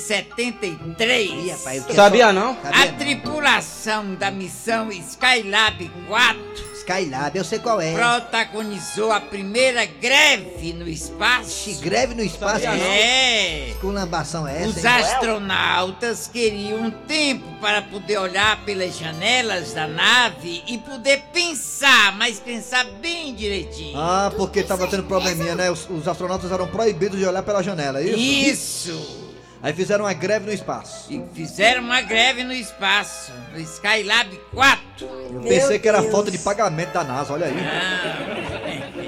1973 0.00 1.94
Sabia 1.94 2.32
não? 2.32 2.56
a 2.64 2.86
tripulação 2.92 4.14
da 4.14 4.30
missão 4.30 4.90
Skylab 4.90 5.90
4 6.06 6.70
Skylab, 6.80 7.36
eu 7.36 7.44
sei 7.44 7.58
qual 7.58 7.80
é. 7.80 7.94
protagonizou 7.94 9.12
a 9.12 9.20
primeira 9.20 9.84
greve 9.84 10.72
no 10.72 10.88
espaço? 10.88 11.78
Greve 11.80 12.14
no 12.14 12.22
espaço? 12.22 12.66
É. 12.66 13.74
Que 13.78 13.86
lambação 13.86 14.48
é 14.48 14.62
essa? 14.62 14.68
Os 14.68 14.84
hein? 14.84 14.90
astronautas 14.90 16.26
queriam 16.26 16.80
um 16.80 16.90
tempo 16.90 17.46
para 17.60 17.82
poder 17.82 18.18
olhar 18.18 18.64
pelas 18.64 18.98
janelas 18.98 19.72
da 19.72 19.86
nave 19.86 20.64
e 20.66 20.78
poder 20.78 21.22
pensar, 21.32 22.16
mas 22.16 22.40
pensar 22.40 22.84
bem 23.00 23.34
direitinho. 23.34 23.98
Ah, 23.98 24.32
porque 24.36 24.62
tava 24.62 24.88
tendo 24.88 25.04
probleminha, 25.04 25.54
né? 25.54 25.70
Os, 25.70 25.88
os 25.88 26.08
astronautas 26.08 26.50
eram 26.50 26.66
proibidos 26.66 27.18
de 27.18 27.26
olhar 27.26 27.42
pela 27.42 27.62
janela, 27.62 28.00
é 28.00 28.04
isso? 28.04 28.90
Isso! 28.90 29.29
Aí 29.62 29.74
fizeram 29.74 30.06
uma 30.06 30.12
greve 30.14 30.46
no 30.46 30.52
espaço. 30.52 31.12
E 31.12 31.22
fizeram 31.34 31.82
uma 31.82 32.00
greve 32.00 32.42
no 32.42 32.52
espaço, 32.52 33.30
no 33.52 33.60
Skylab 33.60 34.40
4. 34.54 35.06
Eu 35.34 35.40
pensei 35.42 35.78
que 35.78 35.86
era 35.86 36.02
falta 36.04 36.30
de 36.30 36.38
pagamento 36.38 36.92
da 36.94 37.04
NASA, 37.04 37.34
olha 37.34 37.46
aí. 37.46 37.56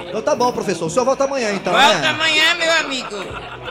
Então 0.08 0.20
tá 0.20 0.34
bom, 0.34 0.52
professor. 0.52 0.86
O 0.86 0.90
senhor 0.90 1.06
volta 1.06 1.24
amanhã, 1.24 1.52
então, 1.52 1.72
Volta 1.72 1.98
né? 2.00 2.08
amanhã, 2.08 2.54
meu 2.56 2.72
amigo. 2.80 3.16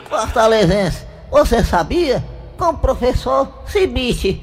Fortalezense, 0.08 1.06
você 1.30 1.62
sabia? 1.62 2.24
Com 2.58 2.70
o 2.70 2.78
professor 2.78 3.62
Cibite. 3.66 4.42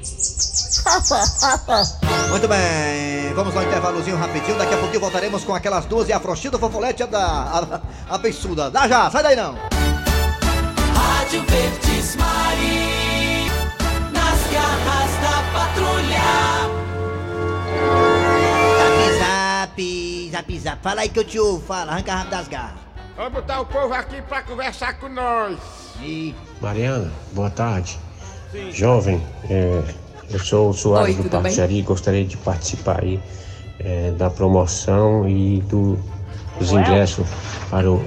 Muito 2.30 2.48
bem, 2.48 3.34
vamos 3.34 3.54
ao 3.54 3.62
intervalozinho 3.62 4.16
rapidinho. 4.16 4.56
Daqui 4.56 4.72
a 4.74 4.78
pouquinho 4.78 5.00
voltaremos 5.00 5.44
com 5.44 5.54
aquelas 5.54 5.84
duas 5.84 6.08
e 6.08 6.12
a 6.12 6.18
frouxinha 6.18 6.52
do 6.52 6.58
fofolete 6.58 7.04
da 7.04 7.20
a, 7.20 8.14
a 8.14 8.18
beiçuda. 8.18 8.70
Dá 8.70 8.88
já, 8.88 9.10
sai 9.10 9.22
daí 9.22 9.36
não. 9.36 9.56
Rádio 11.30 11.46
Verdes 11.46 12.16
Mari, 12.16 13.46
nas 14.12 14.52
garras 14.52 15.12
da 15.22 15.36
patrulha. 15.52 16.26
Zap, 19.16 19.78
zap, 19.78 20.30
zap, 20.32 20.58
zap. 20.58 20.82
Fala 20.82 21.02
aí 21.02 21.08
que 21.08 21.20
eu 21.20 21.24
te 21.24 21.38
ouvo, 21.38 21.64
fala, 21.64 21.92
arranca 21.92 22.16
rápido 22.16 22.30
das 22.30 22.48
garras. 22.48 22.80
Vamos 23.16 23.32
botar 23.32 23.60
o 23.60 23.66
povo 23.66 23.94
aqui 23.94 24.20
pra 24.22 24.42
conversar 24.42 24.98
com 24.98 25.08
nós. 25.08 25.56
Mariana, 26.60 27.12
boa 27.30 27.50
tarde. 27.50 27.96
Jovem, 28.72 29.22
é, 29.48 29.84
eu 30.32 30.38
sou 30.40 30.70
o 30.70 30.74
Soares 30.74 31.16
Oi, 31.16 31.22
do? 31.22 31.30
Parque 31.30 31.60
e 31.60 31.82
gostaria 31.82 32.24
de 32.24 32.36
participar 32.38 33.04
aí 33.04 33.22
é, 33.78 34.10
da 34.10 34.30
promoção 34.30 35.28
e 35.28 35.60
do, 35.60 35.96
dos 36.58 36.72
ingressos 36.72 37.24
para 37.70 37.88
o. 37.88 38.04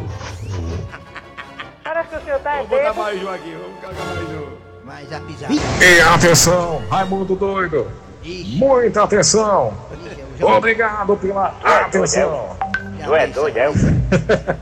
Vamos 2.64 2.70
botar 2.70 2.94
mais 2.94 3.22
um 3.22 3.30
aqui, 3.30 3.52
vamos 3.62 3.80
cagar 3.82 4.06
mais 4.16 4.30
um. 4.30 4.48
Vai, 4.86 5.06
zap, 5.06 5.34
zap. 5.34 5.54
E 5.54 6.02
atenção, 6.02 6.82
Raimundo 6.90 7.36
doido. 7.36 7.88
Muita 8.26 9.04
atenção. 9.04 9.74
Obrigado 10.42 11.18
pela 11.18 11.54
atenção. 11.64 12.56
Tu 13.04 13.16
é 13.16 13.28
doido, 13.28 13.58
é? 13.58 13.68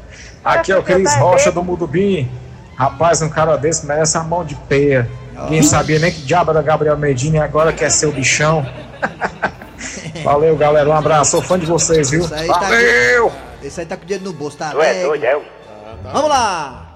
Aqui 0.43 0.71
é 0.71 0.77
o 0.77 0.81
Cris 0.83 1.15
Rocha 1.17 1.51
do 1.51 1.63
Mudubim. 1.63 2.27
Rapaz, 2.75 3.21
um 3.21 3.29
cara 3.29 3.55
desse 3.55 3.85
merece 3.85 4.17
a 4.17 4.23
mão 4.23 4.43
de 4.43 4.55
peia. 4.55 5.07
Ninguém 5.43 5.61
sabia 5.61 5.99
nem 5.99 6.11
que 6.11 6.21
diabo 6.21 6.49
era 6.49 6.61
Gabriel 6.63 6.97
Medina 6.97 7.37
e 7.37 7.39
agora 7.39 7.71
quer 7.71 7.91
ser 7.91 8.07
o 8.07 8.11
bichão. 8.11 8.65
Valeu, 10.23 10.57
galera. 10.57 10.89
Um 10.89 10.93
abraço. 10.93 11.31
Sou 11.31 11.41
fã 11.43 11.59
de 11.59 11.67
vocês, 11.67 12.09
viu? 12.09 12.27
Aí 12.31 12.47
tá 12.47 12.59
Valeu! 12.59 13.29
com- 13.29 13.65
Esse 13.67 13.81
aí 13.81 13.85
tá 13.85 13.95
com 13.95 14.03
o 14.03 14.05
dinheiro 14.07 14.25
no 14.25 14.33
bolso, 14.33 14.57
tá 14.57 14.71
Tu 14.71 14.81
é 14.81 15.03
doido, 15.03 15.23
é? 15.23 15.39
Vamos 16.11 16.29
lá! 16.29 16.87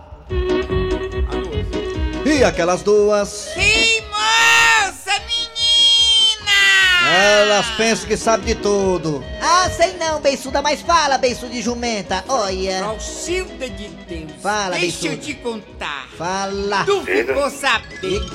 E 2.25 2.43
aquelas 2.43 2.81
duas, 2.81 3.49
Que 3.53 4.01
moça, 4.09 5.11
menina! 5.27 7.07
elas 7.07 7.67
pensam 7.77 8.07
que 8.07 8.17
sabem 8.17 8.47
de 8.55 8.55
tudo. 8.61 9.23
Ah, 9.41 9.69
sei 9.69 9.93
não, 9.93 10.19
beiçuda, 10.19 10.59
mas 10.61 10.81
fala, 10.81 11.17
beiçuda 11.19 11.51
de 11.51 11.61
jumenta. 11.61 12.23
Olha. 12.27 12.83
Alcilda 12.83 13.69
de 13.69 13.87
Deus. 13.89 14.31
Fala, 14.41 14.77
Deixa 14.77 15.05
eu 15.07 15.11
beiçuda. 15.11 15.17
te 15.17 15.33
contar. 15.35 16.07
Fala. 16.17 16.83
Tu 16.85 17.01
ficou 17.03 17.49
sabendo 17.51 18.25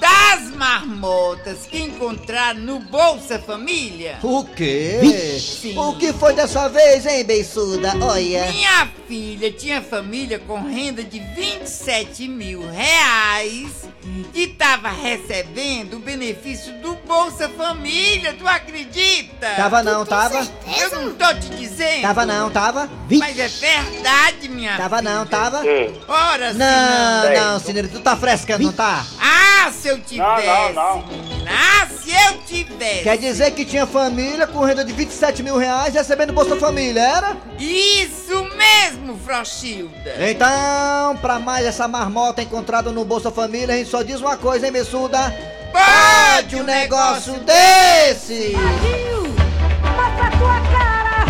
das 0.00 0.50
marmotas 0.56 1.60
que 1.66 1.78
encontraram 1.78 2.60
no 2.60 2.80
Bolsa 2.80 3.38
Família? 3.38 4.18
O 4.22 4.44
quê? 4.44 5.38
Sim. 5.40 5.78
O 5.78 5.96
que 5.96 6.12
foi 6.12 6.34
dessa 6.34 6.68
vez, 6.68 7.06
hein, 7.06 7.24
beiçuda? 7.24 7.94
Olha. 8.02 8.50
Minha 8.50 8.88
filha 9.06 9.52
tinha 9.52 9.80
família 9.80 10.38
com 10.38 10.60
renda 10.62 11.02
de 11.04 11.18
27 11.20 12.26
mil 12.28 12.68
reais 12.70 13.86
e 14.34 14.46
tava 14.48 14.88
recebendo 14.88 15.94
o 15.94 15.98
benefício 16.00 16.72
do 16.80 16.94
Bolsa 17.06 17.48
Família, 17.48 18.34
tu 18.38 18.46
acredita? 18.46 19.48
Tava 19.56 19.82
não, 19.82 20.04
tava? 20.04 20.46
Eu 20.78 20.90
não 21.00 21.14
tô 21.14 21.26
te 21.34 21.48
dizendo. 21.50 22.02
Tava 22.02 22.26
não, 22.26 22.50
tava? 22.50 22.88
Mas 23.10 23.38
é 23.38 23.48
verdade, 23.48 24.48
minha 24.48 24.76
Tava 24.76 24.98
filha. 24.98 25.10
não, 25.10 25.26
tava? 25.26 25.62
Ora, 26.08 26.52
Não, 26.52 27.34
não, 27.52 27.60
Cineiro, 27.60 27.88
tu 27.88 28.00
tá 28.00 28.16
frescando, 28.16 28.64
não 28.64 28.72
tá? 28.72 29.04
Ah, 29.20 29.70
se 29.72 29.88
eu 29.88 29.98
tivesse, 30.00 30.46
Não, 30.46 30.72
não, 30.72 30.98
não. 31.00 31.06
menina. 31.06 31.50
Ah, 31.50 31.86
se 31.88 32.10
eu 32.10 32.38
tivesse. 32.46 33.02
Quer 33.02 33.18
dizer 33.18 33.50
que 33.52 33.64
tinha 33.64 33.86
família 33.86 34.46
com 34.46 34.64
renda 34.64 34.84
de 34.84 34.92
27 34.92 35.42
mil 35.42 35.56
reais 35.56 35.94
recebendo 35.94 36.32
Bolsa 36.32 36.56
Família, 36.56 37.00
era? 37.00 37.36
Isso 37.58 38.44
mesmo, 38.56 38.95
Frochilda. 39.26 40.30
Então, 40.30 41.16
pra 41.20 41.38
mais 41.38 41.66
essa 41.66 41.88
marmota 41.88 42.42
encontrada 42.42 42.92
no 42.92 43.04
Bolsa 43.04 43.30
Família, 43.30 43.74
a 43.74 43.78
gente 43.78 43.90
só 43.90 44.02
diz 44.02 44.20
uma 44.20 44.36
coisa, 44.36 44.66
hein, 44.66 44.72
Bessuda? 44.72 45.18
Pode 45.72 46.56
um 46.56 46.62
negócio 46.62 47.34
desse! 47.40 48.54
Mostra 49.82 50.26
a 50.26 50.30
tua 50.30 50.60
cara, 50.72 51.24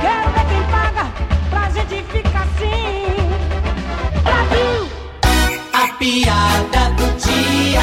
quero 0.00 0.30
ver 0.32 0.46
quem 0.48 0.62
paga 0.70 1.12
pra 1.48 1.70
gente 1.70 2.02
ficar 2.12 2.42
assim. 2.42 3.16
Brasil! 4.22 4.88
A 5.72 5.88
piada 5.94 6.90
do 6.96 7.06
dia. 7.18 7.82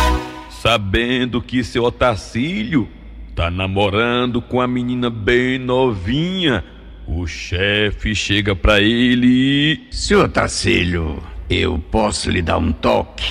Sabendo 0.62 1.42
que 1.42 1.64
seu 1.64 1.84
Otacílio 1.84 2.88
tá 3.36 3.52
namorando 3.52 4.42
com 4.42 4.60
a 4.60 4.68
menina 4.68 5.10
bem 5.10 5.60
novinha, 5.60 6.64
O 7.08 7.26
chefe 7.26 8.14
chega 8.14 8.54
pra 8.54 8.82
ele 8.82 9.28
e. 9.28 9.88
Senhor 9.92 10.28
Tacílio, 10.28 11.24
eu 11.50 11.80
posso 11.80 12.30
lhe 12.30 12.42
dar 12.42 12.58
um 12.58 12.74
toque? 12.74 13.26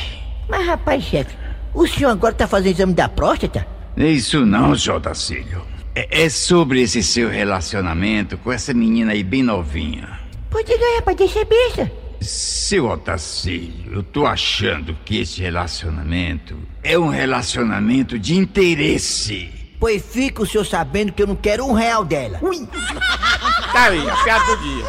Mas 0.49 0.67
rapaz, 0.67 1.05
chefe, 1.05 1.37
o 1.75 1.87
senhor 1.87 2.11
agora 2.11 2.35
tá 2.35 2.49
fazendo 2.49 2.73
exame 2.73 2.95
da 2.95 3.07
próstata? 3.07 3.67
Isso 3.95 4.47
não, 4.47 4.75
senhor 4.75 4.99
Tacílio. 5.01 5.61
É, 5.95 6.25
é 6.25 6.29
sobre 6.31 6.81
esse 6.81 7.03
seu 7.03 7.29
relacionamento 7.29 8.39
com 8.39 8.51
essa 8.51 8.73
menina 8.73 9.13
aí 9.13 9.23
bem 9.23 9.43
novinha. 9.43 10.21
Pode 10.51 10.75
ganhar, 10.75 10.97
rapaz, 10.97 11.17
deixa 11.19 11.45
besta. 11.45 11.93
Seu 12.19 12.89
Otacílio, 12.89 13.93
eu 13.93 14.03
tô 14.03 14.27
achando 14.27 14.97
que 15.05 15.19
esse 15.19 15.43
relacionamento 15.43 16.57
é 16.83 16.99
um 16.99 17.09
relacionamento 17.09 18.19
de 18.19 18.37
interesse. 18.37 19.51
Pois 19.79 20.03
fica 20.03 20.43
o 20.43 20.47
senhor 20.47 20.65
sabendo 20.65 21.13
que 21.13 21.23
eu 21.23 21.27
não 21.27 21.37
quero 21.37 21.67
um 21.67 21.75
real 21.75 22.05
dela. 22.05 22.39
Ui. 22.41 22.67
Tá 23.77 23.89
aí, 23.89 24.09
a 24.09 24.17
piada 24.25 24.45
do 24.47 24.57
dia. 24.57 24.85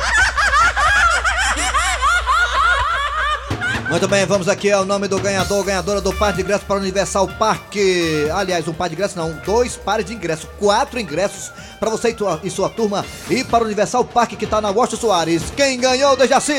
Muito 3.90 4.08
bem, 4.08 4.26
vamos 4.26 4.48
aqui 4.48 4.72
ao 4.72 4.86
nome 4.86 5.10
do 5.10 5.20
ganhador, 5.20 5.62
ganhadora 5.66 6.00
do 6.00 6.14
par 6.14 6.32
de 6.32 6.42
ingressos 6.42 6.64
para 6.66 6.78
o 6.78 6.80
Universal 6.80 7.28
Parque. 7.28 8.30
Aliás, 8.34 8.66
um 8.66 8.74
par 8.74 8.88
de 8.88 8.96
ingressos 8.96 9.18
não, 9.18 9.34
dois 9.46 9.76
pares 9.76 10.06
de 10.06 10.14
ingressos, 10.14 10.48
quatro 10.58 10.98
ingressos 11.02 11.52
para 11.82 11.90
você 11.90 12.12
e, 12.12 12.14
tua- 12.14 12.40
e 12.46 12.50
sua 12.50 12.70
turma 12.70 13.06
e 13.30 13.44
para 13.44 13.62
o 13.62 13.66
Universal 13.66 14.06
Parque 14.06 14.38
que 14.38 14.46
está 14.46 14.62
na 14.62 14.70
Washington 14.70 15.02
Soares. 15.02 15.44
Quem 15.56 15.78
ganhou, 15.82 16.16
Dejaci? 16.16 16.54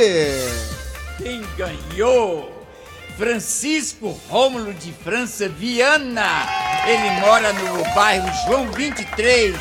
Quem 1.17 1.43
ganhou? 1.57 2.55
Francisco 3.17 4.21
Rômulo 4.29 4.75
de 4.75 4.93
França 4.93 5.49
Viana. 5.49 6.47
Ele 6.87 7.21
mora 7.23 7.55
no 7.55 7.83
bairro 7.95 8.29
João 8.47 8.71
23. 8.73 9.57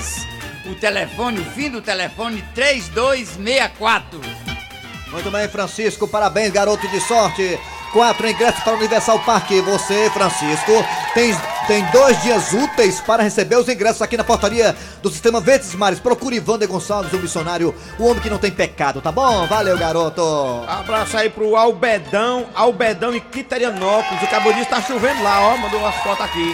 O 0.69 0.75
telefone, 0.75 1.39
o 1.39 1.45
fim 1.45 1.69
do 1.69 1.81
telefone 1.81 2.43
3264. 2.53 4.19
Muito 5.11 5.31
bem, 5.31 5.47
Francisco, 5.47 6.07
parabéns, 6.07 6.51
garoto 6.51 6.87
de 6.89 6.99
sorte. 6.99 7.57
Quatro 7.93 8.29
ingressos 8.29 8.61
para 8.63 8.73
o 8.73 8.77
Universal 8.77 9.19
Parque. 9.19 9.61
Você, 9.61 10.09
Francisco, 10.09 10.71
tem, 11.13 11.33
tem 11.67 11.85
dois 11.85 12.21
dias 12.21 12.51
úteis 12.51 12.99
para 12.99 13.23
receber 13.23 13.55
os 13.55 13.69
ingressos 13.69 14.01
aqui 14.01 14.17
na 14.17 14.25
portaria 14.25 14.75
do 15.01 15.09
Sistema 15.09 15.39
Verdes 15.39 15.73
Mares. 15.73 15.97
Procure 15.97 16.35
Ivander 16.35 16.67
Gonçalves, 16.67 17.13
o 17.13 17.17
missionário, 17.17 17.73
o 17.97 18.05
homem 18.05 18.21
que 18.21 18.29
não 18.29 18.37
tem 18.37 18.51
pecado, 18.51 19.01
tá 19.01 19.09
bom? 19.11 19.47
Valeu, 19.47 19.77
garoto. 19.77 20.21
Abraço 20.67 21.15
aí 21.15 21.29
pro 21.29 21.55
Albedão, 21.55 22.47
Albedão 22.53 23.15
em 23.15 23.21
Quiterianópolis. 23.21 24.21
O 24.21 24.27
Cabo 24.27 24.51
Disso 24.51 24.69
tá 24.69 24.81
chovendo 24.81 25.23
lá, 25.23 25.39
ó. 25.39 25.57
Mandou 25.57 25.79
umas 25.79 25.95
fotos 25.95 26.25
aqui. 26.25 26.53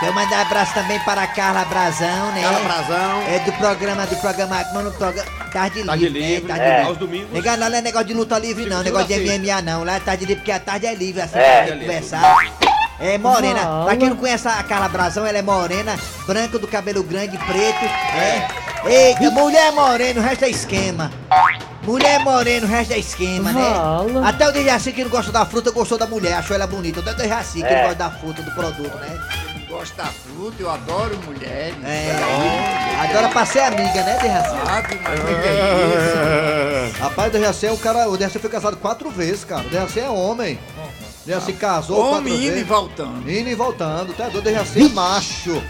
Deixa 0.00 0.06
eu 0.06 0.12
mandar 0.12 0.38
um 0.38 0.42
abraço 0.42 0.74
também 0.74 0.98
para 1.00 1.22
a 1.22 1.26
Carla 1.26 1.64
Brazão, 1.64 2.32
né? 2.32 2.42
Carla 2.42 2.60
Brazão. 2.60 3.22
É 3.28 3.38
do 3.38 3.52
programa, 3.52 4.06
do 4.06 4.16
programa, 4.16 4.64
como 4.64 4.88
é 4.88 4.90
programa? 4.90 5.30
Tarde 5.52 5.84
Tarde 5.84 6.08
Livre, 6.08 6.20
Livre, 6.20 6.42
né? 6.42 6.48
Tarde 6.48 6.62
é. 6.64 6.68
Livre. 6.76 6.88
aos 6.88 6.98
domingos. 6.98 7.32
Legal, 7.32 7.56
não 7.56 7.66
é 7.68 7.80
negócio 7.80 8.06
de 8.08 8.14
luta 8.14 8.38
livre, 8.38 8.66
não. 8.66 8.82
Negócio 8.82 9.06
de 9.06 9.20
MMA, 9.20 9.62
não. 9.62 9.84
Lá 9.84 9.94
é 9.96 10.00
tarde 10.00 10.24
livre, 10.24 10.40
porque 10.40 10.50
a 10.52 10.58
tarde 10.58 10.86
é 10.86 10.94
livre, 10.94 11.22
assim, 11.22 11.38
É. 11.38 11.62
pra 11.62 11.66
gente 11.74 11.80
conversar. 11.86 12.36
É 13.00 13.18
morena. 13.18 13.60
Fala. 13.60 13.84
Pra 13.86 13.96
quem 13.96 14.08
não 14.10 14.16
conhece 14.16 14.48
a 14.48 14.62
Carla 14.64 14.88
Brazão, 14.88 15.24
ela 15.24 15.38
é 15.38 15.42
morena, 15.42 15.96
branca, 16.26 16.58
do 16.58 16.66
cabelo 16.66 17.02
grande, 17.04 17.38
preto. 17.38 17.84
É. 17.84 18.48
Eita, 18.86 19.30
mulher 19.30 19.72
morena, 19.72 20.20
o 20.20 20.22
resto 20.22 20.44
é 20.44 20.48
esquema. 20.50 21.10
Mulher 21.84 22.18
morena, 22.20 22.66
o 22.66 22.68
resto 22.68 22.92
é 22.92 22.98
esquema, 22.98 23.52
Fala. 23.52 24.04
né? 24.04 24.28
Até 24.28 24.48
o 24.48 24.52
Dejaci 24.52 24.92
que 24.92 25.02
não 25.04 25.10
gosta 25.10 25.30
da 25.32 25.46
fruta, 25.46 25.70
gostou 25.70 25.96
da 25.98 26.06
mulher, 26.06 26.34
achou 26.34 26.54
ela 26.56 26.66
bonita. 26.66 27.00
Até 27.00 27.12
o 27.12 27.14
Dejaci 27.14 27.60
que 27.62 27.64
É. 27.66 27.74
não 27.76 27.82
gosta 27.82 27.94
da 27.96 28.10
fruta, 28.10 28.42
do 28.42 28.50
produto, 28.52 28.96
né? 28.98 29.18
Eu 29.74 29.80
gosto 29.80 29.96
da 29.96 30.04
fruta, 30.04 30.54
eu 30.60 30.70
adoro 30.70 31.18
mulheres. 31.26 31.74
É. 31.84 32.12
Agora 33.00 33.28
pra 33.28 33.44
ser 33.44 33.58
amiga, 33.58 34.04
né, 34.04 34.18
Dejaci? 34.22 34.48
Sabe, 34.64 35.00
mas 35.02 35.18
o 35.20 35.24
que 35.24 35.48
é 35.48 36.90
isso? 36.92 36.98
Rapaz, 37.02 37.34
o 37.34 37.66
é 37.66 37.72
um 37.72 37.76
cara. 37.76 38.08
O 38.08 38.16
Dejaci 38.16 38.38
foi 38.38 38.50
casado 38.50 38.76
quatro 38.76 39.10
vezes, 39.10 39.42
cara. 39.44 39.62
O 39.66 39.68
Dejaci 39.70 39.98
é 39.98 40.08
homem. 40.08 40.60
O 41.24 41.26
Dejaci 41.26 41.52
casou 41.54 41.98
Homem 41.98 42.12
quatro 42.12 42.28
indo 42.28 42.40
vezes. 42.42 42.60
e 42.60 42.64
voltando. 42.64 43.30
Indo 43.30 43.50
e 43.50 43.54
voltando. 43.56 44.14
Tá 44.14 44.24
doido, 44.24 44.38
o 44.38 44.42
Dejaci 44.42 44.86
é 44.86 44.88
macho. 44.90 45.60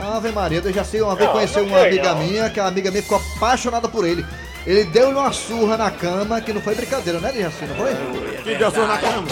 Ave 0.00 0.30
Maria, 0.30 0.60
o 0.60 0.62
Dejaci 0.62 1.02
uma 1.02 1.16
vez 1.16 1.26
Não, 1.26 1.34
conheceu 1.34 1.62
não 1.62 1.70
uma 1.70 1.78
sei, 1.80 1.88
amiga 1.88 2.14
não. 2.14 2.22
minha, 2.22 2.50
que 2.50 2.60
a 2.60 2.66
amiga 2.66 2.90
minha 2.92 3.02
ficou 3.02 3.20
apaixonada 3.36 3.88
por 3.88 4.06
ele. 4.06 4.24
Ele 4.64 4.84
deu-lhe 4.84 5.18
uma 5.18 5.32
surra 5.32 5.76
na 5.76 5.90
cama, 5.90 6.40
que 6.40 6.52
não 6.52 6.60
foi 6.62 6.76
brincadeira, 6.76 7.18
né, 7.18 7.32
Dejaci? 7.32 7.64
Não 7.64 7.74
foi? 7.74 8.42
Que 8.44 8.54
deu 8.54 8.70
surra 8.70 8.86
na 8.86 8.98
cama. 8.98 9.26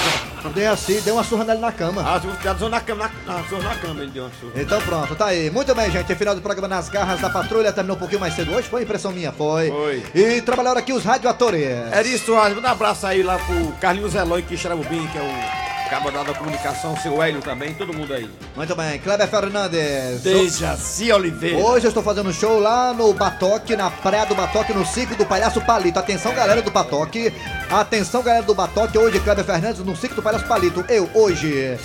O 0.44 0.48
Dejaci 0.50 1.00
deu 1.00 1.14
uma 1.14 1.24
surra 1.24 1.44
nele 1.44 1.60
na 1.60 1.72
cama. 1.72 2.02
Ah, 2.02 2.20
surra 2.20 2.68
na 2.68 2.80
cama, 2.80 3.10
na, 3.26 3.34
na, 3.34 3.44
surra 3.44 3.62
na 3.62 3.74
cama 3.76 4.02
ele 4.02 4.10
deu 4.10 4.24
uma 4.24 4.32
surra. 4.40 4.52
Então 4.56 4.80
pronto, 4.80 5.14
tá 5.14 5.26
aí. 5.26 5.50
Muito 5.50 5.74
bem, 5.74 5.90
gente. 5.90 6.14
Final 6.14 6.34
do 6.34 6.40
programa 6.40 6.68
Nas 6.68 6.88
Garras 6.88 7.20
da 7.20 7.30
Patrulha 7.30 7.72
terminou 7.72 7.96
um 7.96 7.98
pouquinho 7.98 8.20
mais 8.20 8.34
cedo 8.34 8.52
hoje. 8.54 8.68
Foi 8.68 8.82
impressão 8.82 9.12
minha, 9.12 9.32
foi. 9.32 9.70
Foi. 9.70 10.02
E 10.14 10.40
trabalharam 10.42 10.78
aqui 10.78 10.92
os 10.92 11.04
radioatores. 11.04 11.62
Eri 11.92 12.18
Soares, 12.18 12.54
manda 12.54 12.68
um 12.68 12.72
abraço 12.72 13.06
aí 13.06 13.22
lá 13.22 13.38
pro 13.38 13.72
Carlinhos 13.80 14.14
Eloy, 14.14 14.42
que 14.42 14.56
Xarabubim, 14.56 15.06
que 15.08 15.18
é 15.18 15.22
o 15.22 15.67
cabo 15.88 16.10
da 16.10 16.34
comunicação, 16.34 16.96
seu 16.96 17.22
Hélio 17.22 17.40
também, 17.40 17.72
todo 17.74 17.94
mundo 17.94 18.12
aí. 18.12 18.28
Muito 18.54 18.76
bem, 18.76 18.98
Kleber 18.98 19.26
Fernandes. 19.26 20.22
Dejaci 20.22 21.10
Oliveira. 21.10 21.58
Hoje 21.58 21.86
eu 21.86 21.88
estou 21.88 22.02
fazendo 22.02 22.32
show 22.32 22.60
lá 22.60 22.92
no 22.92 23.12
Batoque, 23.14 23.74
na 23.74 23.90
Praia 23.90 24.26
do 24.26 24.34
Batoque, 24.34 24.74
no 24.74 24.84
Ciclo 24.84 25.16
do 25.16 25.24
Palhaço 25.24 25.60
Palito. 25.62 25.98
Atenção, 25.98 26.34
galera 26.34 26.60
do 26.60 26.70
Batoque. 26.70 27.32
Atenção, 27.70 28.22
galera 28.22 28.44
do 28.44 28.54
Batoque. 28.54 28.98
Hoje, 28.98 29.18
Kleber 29.20 29.44
Fernandes 29.44 29.82
no 29.82 29.96
Ciclo 29.96 30.16
do 30.16 30.22
Palhaço 30.22 30.46
Palito. 30.46 30.84
Eu, 30.88 31.08
hoje. 31.14 31.78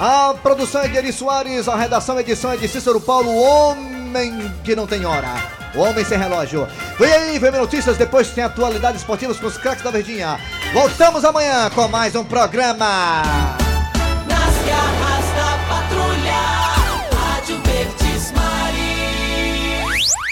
A 0.00 0.34
produção 0.42 0.82
é 0.82 0.88
de 0.88 0.96
Eri 0.96 1.12
Soares, 1.12 1.68
a 1.68 1.76
redação 1.76 2.16
e 2.16 2.20
edição 2.20 2.52
é 2.52 2.56
de 2.56 2.66
Cícero 2.68 3.00
Paulo, 3.00 3.30
o 3.30 4.01
homem 4.12 4.52
que 4.62 4.76
não 4.76 4.86
tem 4.86 5.06
hora. 5.06 5.28
O 5.74 5.80
homem 5.80 6.04
sem 6.04 6.18
relógio. 6.18 6.68
Vem 6.98 7.10
aí, 7.10 7.38
vem 7.38 7.50
notícias, 7.50 7.96
depois 7.96 8.28
tem 8.28 8.44
atualidades 8.44 9.00
esportivas 9.00 9.40
com 9.40 9.46
os 9.46 9.56
craques 9.56 9.82
da 9.82 9.90
Verdinha. 9.90 10.38
Voltamos 10.74 11.24
amanhã 11.24 11.70
com 11.70 11.88
mais 11.88 12.14
um 12.14 12.22
programa. 12.22 13.22
Nascar. 14.28 14.91